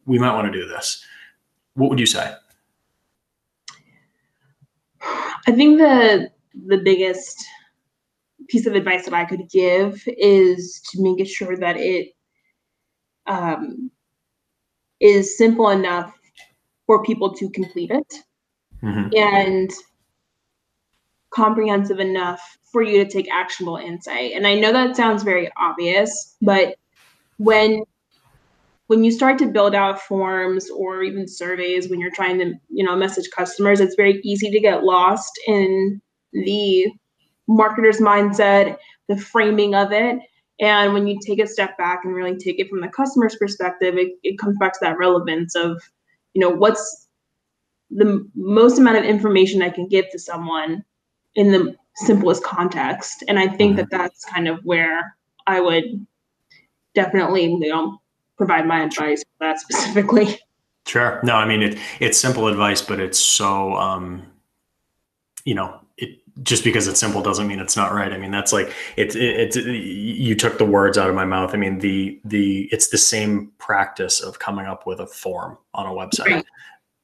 we 0.04 0.18
might 0.18 0.34
want 0.34 0.52
to 0.52 0.58
do 0.58 0.66
this, 0.66 1.04
what 1.80 1.90
would 1.90 2.00
you 2.00 2.06
say? 2.06 2.34
I 5.02 5.52
think 5.52 5.78
the 5.78 6.30
the 6.66 6.78
biggest 6.78 7.42
piece 8.48 8.66
of 8.66 8.74
advice 8.74 9.04
that 9.06 9.14
I 9.14 9.24
could 9.24 9.48
give 9.48 10.02
is 10.06 10.82
to 10.90 11.02
make 11.02 11.26
sure 11.26 11.56
that 11.56 11.76
it 11.76 12.08
um, 13.26 13.90
is 15.00 15.38
simple 15.38 15.70
enough 15.70 16.12
for 16.86 17.02
people 17.02 17.32
to 17.34 17.48
complete 17.50 17.90
it 17.90 18.14
mm-hmm. 18.82 19.08
and 19.16 19.70
comprehensive 21.30 22.00
enough 22.00 22.40
for 22.72 22.82
you 22.82 23.04
to 23.04 23.10
take 23.10 23.30
actionable 23.32 23.76
insight. 23.76 24.32
And 24.32 24.46
I 24.46 24.54
know 24.54 24.72
that 24.72 24.96
sounds 24.96 25.22
very 25.22 25.50
obvious, 25.56 26.36
but 26.42 26.74
when 27.38 27.84
when 28.90 29.04
you 29.04 29.12
start 29.12 29.38
to 29.38 29.46
build 29.46 29.72
out 29.72 30.00
forms 30.00 30.68
or 30.68 31.04
even 31.04 31.28
surveys 31.28 31.88
when 31.88 32.00
you're 32.00 32.10
trying 32.10 32.38
to 32.38 32.54
you 32.68 32.84
know 32.84 32.96
message 32.96 33.28
customers 33.36 33.78
it's 33.78 33.94
very 33.94 34.20
easy 34.24 34.50
to 34.50 34.58
get 34.58 34.82
lost 34.82 35.30
in 35.46 36.00
the 36.32 36.86
marketer's 37.48 38.00
mindset 38.00 38.76
the 39.08 39.16
framing 39.16 39.74
of 39.74 39.92
it 39.92 40.18
and 40.60 40.92
when 40.92 41.06
you 41.06 41.18
take 41.24 41.40
a 41.40 41.46
step 41.46 41.76
back 41.78 42.00
and 42.04 42.14
really 42.14 42.36
take 42.36 42.60
it 42.60 42.68
from 42.68 42.82
the 42.82 42.88
customer's 42.88 43.34
perspective, 43.36 43.96
it, 43.96 44.12
it 44.22 44.38
comes 44.38 44.58
back 44.58 44.74
to 44.74 44.78
that 44.82 44.98
relevance 44.98 45.56
of, 45.56 45.80
you 46.34 46.40
know, 46.40 46.50
what's 46.50 47.08
the 47.90 48.28
most 48.34 48.78
amount 48.78 48.98
of 48.98 49.04
information 49.04 49.62
I 49.62 49.70
can 49.70 49.88
give 49.88 50.10
to 50.10 50.18
someone 50.18 50.84
in 51.34 51.50
the 51.50 51.74
simplest 51.96 52.44
context. 52.44 53.24
And 53.26 53.38
I 53.38 53.48
think 53.48 53.76
that 53.76 53.86
mm-hmm. 53.86 53.96
that's 53.96 54.24
kind 54.26 54.48
of 54.48 54.60
where 54.64 55.16
I 55.46 55.60
would 55.60 56.06
definitely, 56.94 57.46
you 57.46 57.58
know, 57.60 57.99
provide 58.40 58.66
my 58.66 58.82
advice 58.82 59.22
for 59.22 59.44
that 59.44 59.60
specifically. 59.60 60.38
Sure. 60.86 61.20
No, 61.22 61.34
I 61.34 61.46
mean 61.46 61.62
it. 61.62 61.78
It's 62.00 62.18
simple 62.18 62.48
advice, 62.48 62.80
but 62.80 62.98
it's 62.98 63.18
so, 63.18 63.74
um, 63.74 64.22
you 65.44 65.54
know, 65.54 65.78
it 65.98 66.20
just 66.42 66.64
because 66.64 66.88
it's 66.88 66.98
simple 66.98 67.20
doesn't 67.20 67.46
mean 67.46 67.58
it's 67.58 67.76
not 67.76 67.92
right. 67.92 68.10
I 68.14 68.16
mean, 68.16 68.30
that's 68.30 68.50
like 68.50 68.72
it's 68.96 69.14
it's 69.14 69.56
it, 69.56 69.66
you 69.66 70.34
took 70.34 70.56
the 70.56 70.64
words 70.64 70.96
out 70.96 71.10
of 71.10 71.14
my 71.14 71.26
mouth. 71.26 71.52
I 71.52 71.58
mean, 71.58 71.80
the 71.80 72.18
the 72.24 72.66
it's 72.72 72.88
the 72.88 72.96
same 72.96 73.52
practice 73.58 74.20
of 74.20 74.38
coming 74.38 74.64
up 74.64 74.86
with 74.86 75.00
a 75.00 75.06
form 75.06 75.58
on 75.74 75.84
a 75.84 75.90
website. 75.90 76.30
Right. 76.30 76.46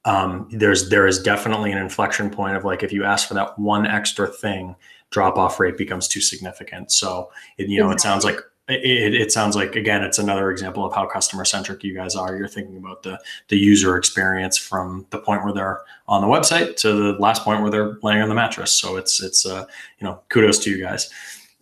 Um, 0.05 0.47
there's 0.51 0.89
there 0.89 1.05
is 1.05 1.21
definitely 1.21 1.71
an 1.71 1.77
inflection 1.77 2.31
point 2.31 2.57
of 2.57 2.65
like 2.65 2.81
if 2.81 2.91
you 2.91 3.03
ask 3.03 3.27
for 3.27 3.35
that 3.35 3.59
one 3.59 3.85
extra 3.85 4.25
thing, 4.25 4.75
drop 5.11 5.37
off 5.37 5.59
rate 5.59 5.77
becomes 5.77 6.07
too 6.07 6.21
significant. 6.21 6.91
So 6.91 7.29
it, 7.59 7.69
you 7.69 7.79
know, 7.79 7.91
exactly. 7.91 7.95
it 7.95 8.01
sounds 8.01 8.25
like 8.25 8.39
it, 8.69 9.13
it, 9.13 9.31
sounds 9.31 9.55
like 9.55 9.75
again 9.75 10.03
it's 10.03 10.19
another 10.19 10.51
example 10.51 10.85
of 10.85 10.93
how 10.93 11.05
customer 11.05 11.45
centric 11.45 11.83
you 11.83 11.93
guys 11.93 12.15
are. 12.15 12.35
You're 12.35 12.47
thinking 12.47 12.77
about 12.77 13.03
the 13.03 13.19
the 13.47 13.57
user 13.57 13.97
experience 13.97 14.57
from 14.57 15.05
the 15.09 15.19
point 15.19 15.43
where 15.43 15.53
they're 15.53 15.81
on 16.07 16.21
the 16.21 16.27
website 16.27 16.75
to 16.77 16.93
the 16.93 17.19
last 17.19 17.43
point 17.43 17.61
where 17.61 17.71
they're 17.71 17.97
laying 18.03 18.21
on 18.21 18.29
the 18.29 18.35
mattress. 18.35 18.73
So 18.73 18.97
it's 18.97 19.21
it's 19.21 19.45
uh, 19.45 19.65
you 19.99 20.05
know 20.05 20.21
kudos 20.29 20.59
to 20.59 20.69
you 20.69 20.81
guys. 20.81 21.09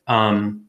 Um, 0.07 0.65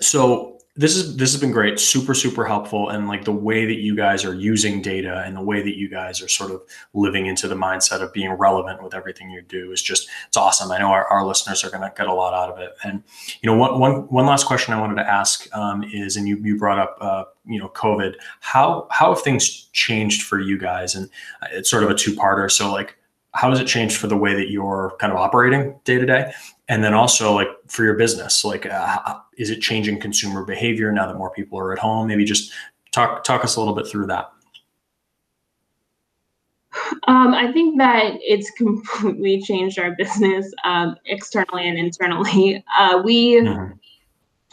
so 0.00 0.57
this 0.78 0.94
is 0.94 1.16
this 1.16 1.32
has 1.32 1.40
been 1.40 1.50
great 1.50 1.80
super 1.80 2.14
super 2.14 2.44
helpful 2.44 2.90
and 2.90 3.08
like 3.08 3.24
the 3.24 3.32
way 3.32 3.66
that 3.66 3.80
you 3.80 3.96
guys 3.96 4.24
are 4.24 4.34
using 4.34 4.80
data 4.80 5.24
and 5.26 5.36
the 5.36 5.42
way 5.42 5.60
that 5.60 5.76
you 5.76 5.88
guys 5.88 6.22
are 6.22 6.28
sort 6.28 6.52
of 6.52 6.62
living 6.94 7.26
into 7.26 7.48
the 7.48 7.54
mindset 7.56 8.00
of 8.00 8.12
being 8.12 8.30
relevant 8.30 8.80
with 8.80 8.94
everything 8.94 9.28
you 9.28 9.42
do 9.42 9.72
is 9.72 9.82
just 9.82 10.08
it's 10.28 10.36
awesome. 10.36 10.70
I 10.70 10.78
know 10.78 10.86
our, 10.86 11.04
our 11.06 11.26
listeners 11.26 11.64
are 11.64 11.70
going 11.70 11.82
to 11.82 11.92
get 11.96 12.06
a 12.06 12.14
lot 12.14 12.32
out 12.32 12.48
of 12.48 12.60
it. 12.60 12.70
And 12.84 13.02
you 13.42 13.50
know 13.50 13.56
one, 13.56 13.80
one, 13.80 13.92
one 14.08 14.26
last 14.26 14.46
question 14.46 14.72
i 14.72 14.80
wanted 14.80 15.02
to 15.02 15.10
ask 15.10 15.52
um, 15.54 15.82
is 15.92 16.16
and 16.16 16.28
you, 16.28 16.38
you 16.38 16.56
brought 16.56 16.78
up 16.78 16.96
uh, 17.00 17.24
you 17.44 17.58
know 17.58 17.68
covid 17.70 18.14
how 18.38 18.86
how 18.90 19.12
have 19.12 19.22
things 19.22 19.64
changed 19.72 20.22
for 20.22 20.40
you 20.40 20.56
guys? 20.56 20.94
And 20.94 21.10
it's 21.50 21.68
sort 21.68 21.82
of 21.82 21.90
a 21.90 21.94
two-parter. 21.94 22.50
So 22.50 22.72
like 22.72 22.96
how 23.34 23.50
has 23.50 23.58
it 23.58 23.66
changed 23.66 23.96
for 23.96 24.06
the 24.06 24.16
way 24.16 24.34
that 24.34 24.50
you're 24.50 24.96
kind 25.00 25.12
of 25.12 25.18
operating 25.18 25.78
day 25.84 25.98
to 25.98 26.06
day 26.06 26.32
and 26.68 26.84
then 26.84 26.94
also 26.94 27.32
like 27.32 27.48
for 27.66 27.84
your 27.84 27.94
business 27.94 28.44
like 28.44 28.66
uh, 28.66 29.18
is 29.36 29.50
it 29.50 29.60
changing 29.60 29.98
consumer 29.98 30.44
behavior 30.44 30.92
now 30.92 31.06
that 31.06 31.16
more 31.16 31.30
people 31.30 31.58
are 31.58 31.72
at 31.72 31.78
home 31.78 32.08
maybe 32.08 32.24
just 32.24 32.52
talk 32.92 33.24
talk 33.24 33.44
us 33.44 33.56
a 33.56 33.60
little 33.60 33.74
bit 33.74 33.86
through 33.86 34.06
that 34.06 34.30
um, 37.06 37.34
I 37.34 37.52
think 37.52 37.78
that 37.78 38.14
it's 38.20 38.50
completely 38.52 39.40
changed 39.40 39.78
our 39.78 39.92
business 39.96 40.52
um, 40.64 40.96
externally 41.06 41.68
and 41.68 41.78
internally. 41.78 42.64
Uh, 42.78 43.00
we, 43.04 43.36
mm-hmm. 43.36 43.72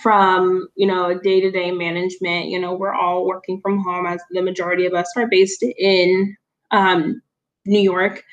from 0.02 0.68
you 0.76 0.88
know 0.88 1.20
day 1.20 1.42
to 1.42 1.52
day 1.52 1.72
management, 1.72 2.48
you 2.48 2.60
know, 2.60 2.74
we're 2.74 2.94
all 2.94 3.26
working 3.26 3.60
from 3.62 3.84
home 3.84 4.06
as 4.06 4.22
the 4.32 4.42
majority 4.42 4.86
of 4.86 4.94
us 4.94 5.12
are 5.16 5.28
based 5.28 5.64
in 5.64 6.36
um, 6.72 7.22
New 7.66 7.80
York, 7.80 8.24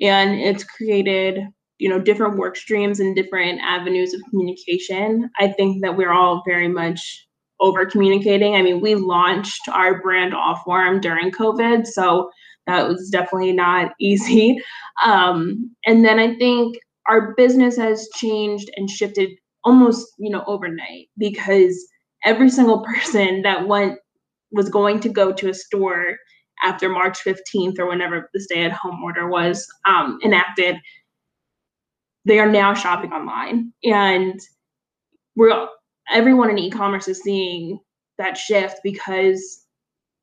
and 0.00 0.38
it's 0.40 0.64
created 0.64 1.46
you 1.80 1.88
know 1.88 1.98
different 1.98 2.36
work 2.36 2.56
streams 2.56 3.00
and 3.00 3.16
different 3.16 3.60
avenues 3.62 4.14
of 4.14 4.20
communication 4.30 5.30
i 5.38 5.48
think 5.48 5.82
that 5.82 5.96
we're 5.96 6.12
all 6.12 6.42
very 6.46 6.68
much 6.68 7.26
over 7.62 7.84
communicating. 7.84 8.54
I 8.54 8.62
mean 8.62 8.80
we 8.80 8.94
launched 8.94 9.68
our 9.68 10.00
brand 10.00 10.32
Allform 10.32 11.00
during 11.00 11.30
covid 11.30 11.86
so 11.86 12.30
that 12.66 12.86
was 12.88 13.10
definitely 13.10 13.52
not 13.52 13.92
easy. 14.00 14.58
Um, 15.04 15.74
and 15.86 16.04
then 16.04 16.18
i 16.18 16.34
think 16.36 16.76
our 17.08 17.34
business 17.34 17.76
has 17.76 18.08
changed 18.16 18.70
and 18.76 18.88
shifted 18.88 19.30
almost 19.64 20.06
you 20.18 20.30
know 20.30 20.44
overnight 20.46 21.08
because 21.18 21.86
every 22.24 22.50
single 22.50 22.84
person 22.94 23.42
that 23.42 23.66
went 23.66 23.98
was 24.52 24.68
going 24.68 25.00
to 25.00 25.08
go 25.08 25.32
to 25.32 25.48
a 25.48 25.54
store 25.54 26.16
after 26.62 26.88
March 26.88 27.18
15th 27.24 27.78
or 27.78 27.88
whenever 27.88 28.28
the 28.34 28.40
stay 28.40 28.64
at 28.64 28.72
home 28.72 29.02
order 29.02 29.28
was 29.28 29.66
um, 29.86 30.18
enacted, 30.22 30.76
they 32.24 32.38
are 32.38 32.50
now 32.50 32.74
shopping 32.74 33.12
online. 33.12 33.72
And 33.84 34.40
we're 35.36 35.68
everyone 36.12 36.50
in 36.50 36.58
e-commerce 36.58 37.08
is 37.08 37.22
seeing 37.22 37.78
that 38.18 38.36
shift 38.36 38.80
because 38.82 39.64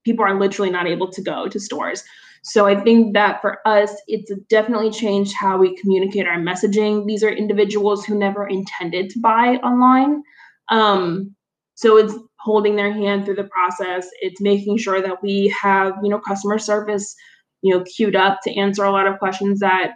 people 0.06 0.24
are 0.24 0.40
literally 0.40 0.70
not 0.70 0.88
able 0.88 1.10
to 1.12 1.22
go 1.22 1.48
to 1.48 1.60
stores. 1.60 2.04
So 2.44 2.66
I 2.66 2.80
think 2.80 3.14
that 3.14 3.42
for 3.42 3.60
us, 3.68 3.92
it's 4.08 4.32
definitely 4.50 4.92
changed 4.92 5.34
how 5.34 5.58
we 5.58 5.76
communicate 5.76 6.28
our 6.28 6.38
messaging. 6.38 7.06
These 7.06 7.24
are 7.24 7.30
individuals 7.30 8.06
who 8.06 8.18
never 8.18 8.48
intended 8.48 9.10
to 9.12 9.20
buy 9.20 9.56
online. 9.58 10.24
Um, 10.70 11.36
so 11.76 11.98
it's 11.98 12.14
holding 12.40 12.76
their 12.76 12.94
hand 12.94 13.26
through 13.26 13.36
the 13.36 13.44
process. 13.46 14.08
It's 14.22 14.40
making 14.40 14.78
sure 14.78 15.02
that 15.02 15.22
we 15.22 15.54
have, 15.62 15.94
you 16.02 16.10
know, 16.10 16.20
customer 16.20 16.58
service, 16.58 17.14
you 17.62 17.74
know, 17.74 17.84
queued 17.84 18.16
up 18.16 18.40
to 18.44 18.56
answer 18.56 18.84
a 18.86 18.92
lot 18.92 19.08
of 19.08 19.20
questions 19.20 19.60
that 19.60 19.96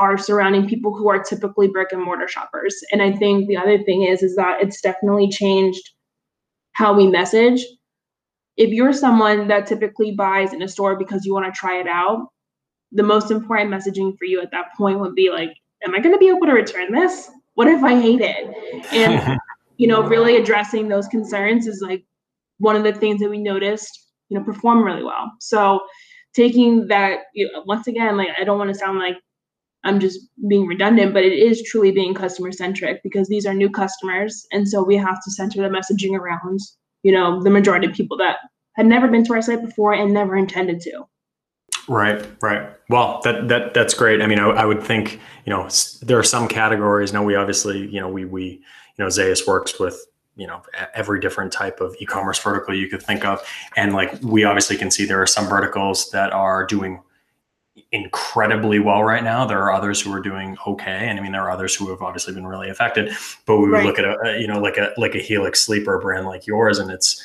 are 0.00 0.16
surrounding 0.16 0.66
people 0.66 0.92
who 0.94 1.08
are 1.10 1.22
typically 1.22 1.68
brick 1.68 1.92
and 1.92 2.02
mortar 2.02 2.26
shoppers. 2.26 2.74
And 2.90 3.02
I 3.02 3.12
think 3.12 3.46
the 3.46 3.56
other 3.56 3.80
thing 3.84 4.02
is 4.02 4.22
is 4.22 4.34
that 4.36 4.62
it's 4.62 4.80
definitely 4.80 5.28
changed 5.28 5.90
how 6.72 6.94
we 6.94 7.06
message. 7.06 7.64
If 8.56 8.70
you're 8.70 8.94
someone 8.94 9.46
that 9.48 9.66
typically 9.66 10.12
buys 10.12 10.54
in 10.54 10.62
a 10.62 10.68
store 10.68 10.96
because 10.96 11.24
you 11.24 11.34
want 11.34 11.52
to 11.52 11.58
try 11.58 11.78
it 11.78 11.86
out, 11.86 12.28
the 12.92 13.02
most 13.02 13.30
important 13.30 13.70
messaging 13.70 14.16
for 14.18 14.24
you 14.24 14.40
at 14.40 14.50
that 14.50 14.74
point 14.76 14.98
would 15.00 15.14
be 15.14 15.30
like, 15.30 15.50
am 15.84 15.94
I 15.94 16.00
going 16.00 16.14
to 16.14 16.18
be 16.18 16.28
able 16.28 16.46
to 16.46 16.52
return 16.52 16.92
this? 16.92 17.30
What 17.54 17.68
if 17.68 17.84
I 17.84 18.00
hate 18.00 18.22
it? 18.22 18.92
And 18.92 19.38
you 19.76 19.86
know, 19.86 20.02
really 20.02 20.36
addressing 20.36 20.88
those 20.88 21.08
concerns 21.08 21.66
is 21.66 21.82
like 21.82 22.04
one 22.58 22.74
of 22.74 22.84
the 22.84 22.92
things 22.92 23.20
that 23.20 23.30
we 23.30 23.38
noticed, 23.38 24.08
you 24.30 24.38
know, 24.38 24.44
perform 24.44 24.82
really 24.82 25.04
well. 25.04 25.30
So 25.40 25.80
taking 26.34 26.86
that 26.88 27.20
you 27.34 27.50
know, 27.52 27.62
once 27.66 27.86
again, 27.86 28.16
like 28.16 28.28
I 28.38 28.44
don't 28.44 28.58
want 28.58 28.70
to 28.72 28.78
sound 28.78 28.98
like 28.98 29.16
I'm 29.84 29.98
just 29.98 30.20
being 30.48 30.66
redundant, 30.66 31.14
but 31.14 31.24
it 31.24 31.32
is 31.32 31.62
truly 31.62 31.90
being 31.90 32.14
customer 32.14 32.52
centric 32.52 33.02
because 33.02 33.28
these 33.28 33.46
are 33.46 33.54
new 33.54 33.70
customers. 33.70 34.46
And 34.52 34.68
so 34.68 34.82
we 34.82 34.96
have 34.96 35.22
to 35.24 35.30
center 35.30 35.62
the 35.62 35.68
messaging 35.74 36.18
around, 36.18 36.60
you 37.02 37.12
know, 37.12 37.42
the 37.42 37.50
majority 37.50 37.86
of 37.86 37.94
people 37.94 38.16
that 38.18 38.36
had 38.76 38.86
never 38.86 39.08
been 39.08 39.24
to 39.24 39.32
our 39.32 39.42
site 39.42 39.64
before 39.64 39.94
and 39.94 40.12
never 40.12 40.36
intended 40.36 40.80
to. 40.82 41.04
Right, 41.88 42.24
right. 42.42 42.70
Well, 42.88 43.20
that 43.24 43.48
that 43.48 43.74
that's 43.74 43.94
great. 43.94 44.20
I 44.20 44.26
mean, 44.26 44.38
I, 44.38 44.48
I 44.48 44.64
would 44.64 44.82
think, 44.82 45.18
you 45.44 45.50
know, 45.50 45.68
there 46.02 46.18
are 46.18 46.24
some 46.24 46.46
categories. 46.46 47.12
Now 47.12 47.24
we 47.24 47.34
obviously, 47.34 47.88
you 47.88 48.00
know, 48.00 48.08
we 48.08 48.24
we, 48.24 48.44
you 48.44 49.04
know, 49.04 49.06
Zaius 49.06 49.46
works 49.46 49.80
with 49.80 50.06
you 50.36 50.46
know 50.46 50.62
every 50.94 51.20
different 51.20 51.52
type 51.52 51.80
of 51.80 51.94
e-commerce 51.98 52.38
vertical 52.38 52.74
you 52.74 52.88
could 52.88 53.02
think 53.02 53.24
of 53.24 53.42
and 53.76 53.92
like 53.92 54.16
we 54.22 54.44
obviously 54.44 54.76
can 54.76 54.90
see 54.90 55.04
there 55.04 55.20
are 55.20 55.26
some 55.26 55.48
verticals 55.48 56.08
that 56.10 56.32
are 56.32 56.64
doing 56.64 57.02
incredibly 57.92 58.78
well 58.78 59.02
right 59.02 59.24
now. 59.24 59.46
There 59.46 59.62
are 59.62 59.72
others 59.72 60.00
who 60.00 60.12
are 60.12 60.20
doing 60.20 60.56
okay, 60.66 61.08
and 61.08 61.18
I 61.18 61.22
mean 61.22 61.32
there 61.32 61.42
are 61.42 61.50
others 61.50 61.74
who 61.74 61.88
have 61.90 62.02
obviously 62.02 62.34
been 62.34 62.46
really 62.46 62.70
affected. 62.70 63.12
But 63.46 63.58
we 63.58 63.68
would 63.68 63.76
right. 63.76 63.86
look 63.86 63.98
at 63.98 64.04
a 64.04 64.40
you 64.40 64.46
know 64.46 64.60
like 64.60 64.76
a 64.76 64.92
like 64.96 65.14
a 65.14 65.18
Helix 65.18 65.60
sleeper 65.60 65.98
brand 65.98 66.26
like 66.26 66.46
yours, 66.46 66.78
and 66.78 66.90
it's 66.90 67.22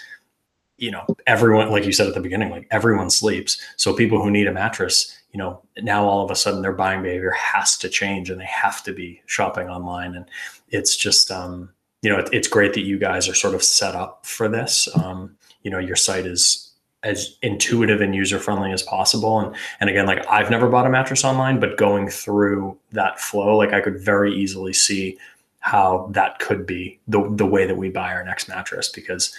you 0.77 0.91
know 0.91 1.05
everyone 1.27 1.69
like 1.69 1.85
you 1.85 1.91
said 1.91 2.07
at 2.07 2.13
the 2.13 2.21
beginning, 2.21 2.49
like 2.49 2.67
everyone 2.71 3.09
sleeps. 3.09 3.61
So 3.77 3.93
people 3.93 4.21
who 4.21 4.31
need 4.31 4.47
a 4.47 4.53
mattress, 4.53 5.15
you 5.31 5.37
know, 5.37 5.61
now 5.81 6.05
all 6.05 6.23
of 6.23 6.31
a 6.31 6.35
sudden 6.35 6.61
their 6.61 6.73
buying 6.73 7.03
behavior 7.03 7.31
has 7.31 7.77
to 7.79 7.89
change, 7.89 8.29
and 8.29 8.39
they 8.39 8.45
have 8.45 8.83
to 8.83 8.93
be 8.93 9.21
shopping 9.27 9.69
online, 9.69 10.15
and 10.15 10.25
it's 10.69 10.97
just 10.97 11.29
um, 11.29 11.69
you 12.01 12.09
know 12.09 12.17
it, 12.17 12.29
it's 12.31 12.47
great 12.47 12.73
that 12.73 12.85
you 12.85 12.97
guys 12.97 13.29
are 13.29 13.35
sort 13.35 13.53
of 13.53 13.63
set 13.63 13.95
up 13.95 14.25
for 14.25 14.49
this. 14.49 14.87
Um, 14.95 15.37
you 15.61 15.71
know, 15.71 15.79
your 15.79 15.95
site 15.95 16.25
is 16.25 16.64
as 17.05 17.37
intuitive 17.41 18.01
and 18.01 18.13
user 18.13 18.39
friendly 18.39 18.71
as 18.71 18.81
possible. 18.81 19.39
And 19.39 19.55
and 19.79 19.89
again, 19.89 20.05
like 20.05 20.25
I've 20.27 20.49
never 20.49 20.67
bought 20.67 20.87
a 20.87 20.89
mattress 20.89 21.23
online, 21.23 21.59
but 21.59 21.77
going 21.77 22.09
through 22.09 22.77
that 22.91 23.19
flow, 23.19 23.55
like 23.55 23.71
I 23.71 23.79
could 23.79 23.99
very 23.99 24.35
easily 24.35 24.73
see 24.73 25.17
how 25.59 26.09
that 26.11 26.39
could 26.39 26.65
be 26.65 26.99
the 27.07 27.29
the 27.29 27.45
way 27.45 27.65
that 27.65 27.77
we 27.77 27.89
buy 27.89 28.11
our 28.13 28.25
next 28.25 28.49
mattress. 28.49 28.89
Because 28.89 29.33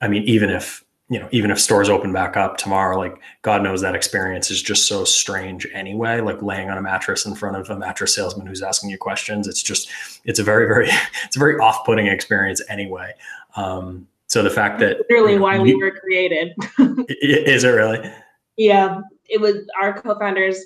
I 0.00 0.08
mean, 0.08 0.22
even 0.22 0.48
if 0.48 0.84
you 1.10 1.18
know, 1.18 1.28
even 1.32 1.50
if 1.50 1.58
stores 1.58 1.88
open 1.88 2.12
back 2.12 2.36
up 2.36 2.58
tomorrow, 2.58 2.98
like 2.98 3.18
God 3.42 3.62
knows 3.62 3.80
that 3.80 3.94
experience 3.94 4.50
is 4.50 4.62
just 4.62 4.86
so 4.86 5.04
strange 5.04 5.66
anyway. 5.72 6.20
Like 6.20 6.42
laying 6.42 6.68
on 6.68 6.76
a 6.76 6.82
mattress 6.82 7.24
in 7.24 7.34
front 7.34 7.56
of 7.56 7.70
a 7.70 7.78
mattress 7.78 8.14
salesman 8.14 8.46
who's 8.46 8.62
asking 8.62 8.90
you 8.90 8.98
questions. 8.98 9.48
It's 9.48 9.62
just, 9.62 9.90
it's 10.26 10.38
a 10.38 10.44
very, 10.44 10.66
very, 10.66 10.88
it's 11.24 11.36
a 11.36 11.38
very 11.38 11.56
off-putting 11.56 12.06
experience 12.06 12.60
anyway. 12.68 13.14
Um, 13.56 14.06
so 14.28 14.42
the 14.42 14.50
fact 14.50 14.78
that 14.80 14.98
really 15.08 15.32
you 15.32 15.38
know, 15.38 15.44
why 15.44 15.58
we 15.58 15.74
were 15.74 15.90
created. 15.90 16.54
is 17.08 17.64
it 17.64 17.68
really? 17.68 18.12
Yeah, 18.56 19.00
it 19.26 19.40
was 19.40 19.56
our 19.80 20.00
co-founders 20.00 20.58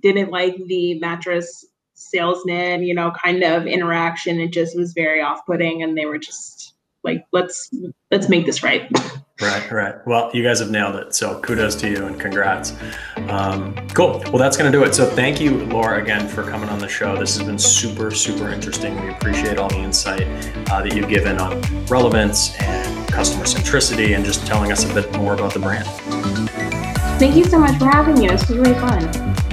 didn't 0.00 0.30
like 0.30 0.56
the 0.66 0.98
mattress 0.98 1.66
salesman, 1.94 2.82
you 2.82 2.94
know, 2.94 3.12
kind 3.22 3.42
of 3.42 3.66
interaction. 3.66 4.40
It 4.40 4.52
just 4.52 4.76
was 4.76 4.94
very 4.94 5.20
off-putting, 5.20 5.82
and 5.82 5.96
they 5.96 6.06
were 6.06 6.18
just 6.18 6.74
like, 7.04 7.26
"Let's 7.32 7.70
let's 8.10 8.28
make 8.28 8.46
this 8.46 8.62
right." 8.62 8.90
Right, 9.40 9.72
right. 9.72 10.06
Well, 10.06 10.30
you 10.32 10.44
guys 10.44 10.60
have 10.60 10.70
nailed 10.70 10.94
it. 10.94 11.14
So 11.14 11.40
kudos 11.40 11.74
to 11.76 11.90
you 11.90 12.06
and 12.06 12.20
congrats. 12.20 12.74
Um, 13.28 13.74
cool. 13.88 14.22
Well, 14.26 14.38
that's 14.38 14.56
going 14.56 14.70
to 14.70 14.78
do 14.78 14.84
it. 14.84 14.94
So 14.94 15.04
thank 15.04 15.40
you, 15.40 15.64
Laura, 15.66 16.00
again 16.00 16.28
for 16.28 16.44
coming 16.44 16.68
on 16.68 16.78
the 16.78 16.88
show. 16.88 17.16
This 17.16 17.36
has 17.36 17.44
been 17.44 17.58
super, 17.58 18.12
super 18.12 18.50
interesting. 18.50 19.00
We 19.00 19.10
appreciate 19.10 19.58
all 19.58 19.68
the 19.68 19.80
insight 19.80 20.28
uh, 20.70 20.82
that 20.82 20.94
you've 20.94 21.08
given 21.08 21.40
on 21.40 21.60
relevance 21.86 22.54
and 22.60 22.81
customer 23.12 23.44
centricity 23.44 24.16
and 24.16 24.24
just 24.24 24.46
telling 24.46 24.72
us 24.72 24.90
a 24.90 24.94
bit 24.94 25.12
more 25.16 25.34
about 25.34 25.52
the 25.52 25.60
brand. 25.60 25.86
Thank 27.18 27.36
you 27.36 27.44
so 27.44 27.58
much 27.58 27.78
for 27.78 27.84
having 27.84 28.18
me. 28.18 28.26
This 28.26 28.48
was 28.48 28.58
really 28.58 28.74
fun. 28.74 29.51